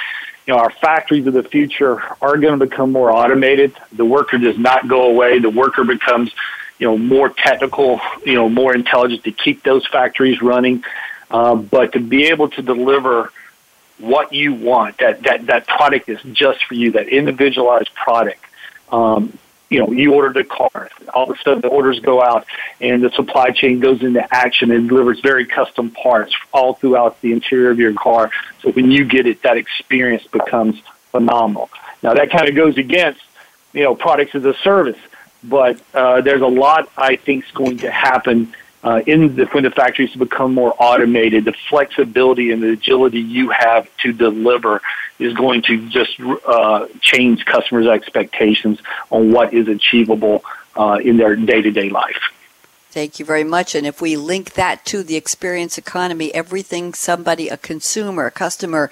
[0.46, 3.74] you know, our factories of the future are going to become more automated.
[3.92, 5.38] The worker does not go away.
[5.40, 6.32] The worker becomes,
[6.78, 10.84] you know, more technical, you know, more intelligent to keep those factories running.
[11.30, 13.32] Uh, but to be able to deliver
[13.98, 18.44] what you want, that, that, that product is just for you, that individualized product,
[18.92, 19.36] um,
[19.68, 22.46] you know, you ordered a car, all of a sudden the orders go out
[22.80, 27.32] and the supply chain goes into action and delivers very custom parts all throughout the
[27.32, 28.30] interior of your car.
[28.62, 31.68] So when you get it, that experience becomes phenomenal.
[32.02, 33.20] Now that kind of goes against,
[33.72, 34.98] you know, products as a service,
[35.42, 38.54] but uh, there's a lot I think is going to happen
[38.86, 43.50] uh, in the, when the factories become more automated, the flexibility and the agility you
[43.50, 44.80] have to deliver
[45.18, 48.78] is going to just uh, change customers' expectations
[49.10, 50.44] on what is achievable
[50.76, 52.20] uh, in their day-to-day life.
[52.90, 53.74] Thank you very much.
[53.74, 58.90] And if we link that to the experience economy, everything somebody, a consumer, a customer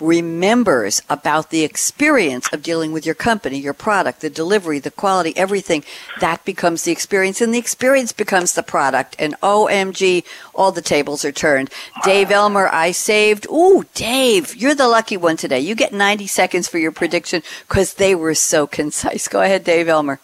[0.00, 5.36] remembers about the experience of dealing with your company, your product, the delivery, the quality,
[5.36, 5.84] everything,
[6.20, 9.16] that becomes the experience and the experience becomes the product.
[9.18, 10.24] And OMG,
[10.54, 11.70] all the tables are turned.
[12.04, 13.46] Dave Elmer, I saved.
[13.50, 15.60] Ooh, Dave, you're the lucky one today.
[15.60, 19.28] You get 90 seconds for your prediction because they were so concise.
[19.28, 20.20] Go ahead, Dave Elmer.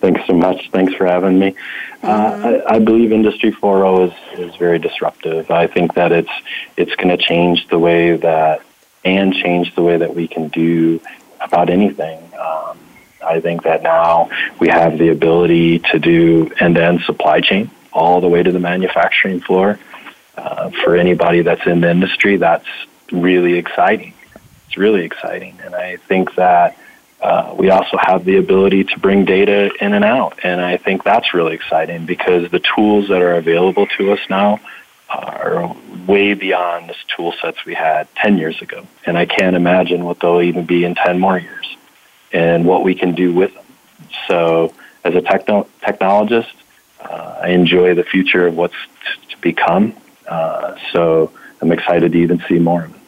[0.00, 0.68] Thanks so much.
[0.72, 1.54] Thanks for having me.
[2.02, 2.72] Uh, mm-hmm.
[2.72, 5.50] I, I, believe Industry 4.0 is, is very disruptive.
[5.50, 6.32] I think that it's
[6.76, 8.62] it's going to change the way that
[9.04, 11.00] and change the way that we can do
[11.40, 12.18] about anything.
[12.38, 12.78] Um,
[13.24, 18.28] I think that now we have the ability to do end-to-end supply chain all the
[18.28, 19.78] way to the manufacturing floor.
[20.36, 22.66] Uh, for anybody that's in the industry, that's
[23.12, 24.14] really exciting.
[24.66, 26.76] It's really exciting, and I think that
[27.22, 30.40] uh, we also have the ability to bring data in and out.
[30.42, 34.58] And I think that's really exciting because the tools that are available to us now
[35.08, 35.74] are
[36.06, 38.86] way beyond the tool sets we had 10 years ago.
[39.06, 41.76] And I can't imagine what they'll even be in 10 more years
[42.32, 43.64] and what we can do with them.
[44.26, 46.52] So, as a techno- technologist,
[47.00, 49.94] uh, I enjoy the future of what's t- to become.
[50.26, 53.01] Uh, so, I'm excited to even see more of it.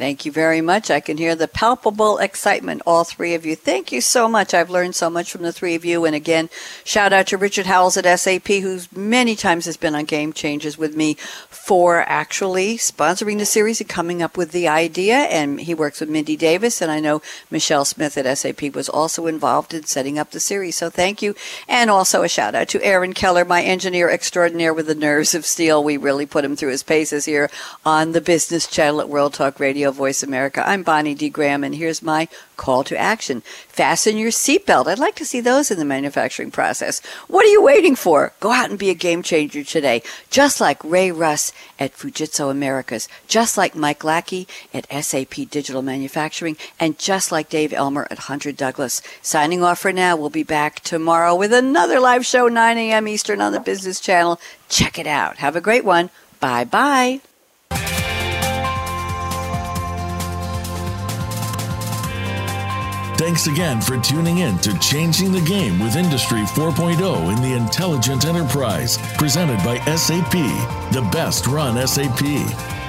[0.00, 0.90] Thank you very much.
[0.90, 3.54] I can hear the palpable excitement, all three of you.
[3.54, 4.54] Thank you so much.
[4.54, 6.06] I've learned so much from the three of you.
[6.06, 6.48] And again,
[6.84, 10.78] shout out to Richard Howells at SAP, who many times has been on Game Changers
[10.78, 11.16] with me
[11.50, 15.16] for actually sponsoring the series and coming up with the idea.
[15.16, 16.80] And he works with Mindy Davis.
[16.80, 17.20] And I know
[17.50, 20.78] Michelle Smith at SAP was also involved in setting up the series.
[20.78, 21.34] So thank you.
[21.68, 25.44] And also a shout out to Aaron Keller, my engineer extraordinaire with the nerves of
[25.44, 25.84] steel.
[25.84, 27.50] We really put him through his paces here
[27.84, 29.60] on the Business Channel at World Talk
[29.92, 30.62] Voice America.
[30.66, 31.28] I'm Bonnie D.
[31.28, 33.40] Graham, and here's my call to action.
[33.68, 34.86] Fasten your seatbelt.
[34.86, 37.00] I'd like to see those in the manufacturing process.
[37.26, 38.32] What are you waiting for?
[38.40, 43.08] Go out and be a game changer today, just like Ray Russ at Fujitsu Americas,
[43.28, 48.52] just like Mike Lackey at SAP Digital Manufacturing, and just like Dave Elmer at Hunter
[48.52, 49.00] Douglas.
[49.22, 50.16] Signing off for now.
[50.16, 53.08] We'll be back tomorrow with another live show, 9 a.m.
[53.08, 54.40] Eastern on the Business Channel.
[54.68, 55.38] Check it out.
[55.38, 56.10] Have a great one.
[56.40, 57.20] Bye bye.
[63.20, 68.24] Thanks again for tuning in to Changing the Game with Industry 4.0 in the Intelligent
[68.24, 70.32] Enterprise, presented by SAP,
[70.90, 72.16] the best run SAP.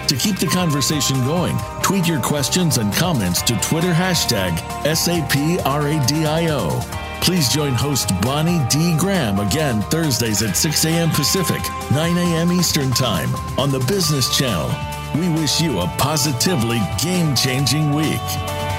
[0.07, 6.79] To keep the conversation going, tweet your questions and comments to Twitter hashtag SAPRADIO.
[7.21, 8.95] Please join host Bonnie D.
[8.97, 11.09] Graham again Thursdays at 6 a.m.
[11.09, 11.61] Pacific,
[11.91, 12.53] 9 a.m.
[12.53, 14.71] Eastern Time on the Business Channel.
[15.13, 18.70] We wish you a positively game changing week.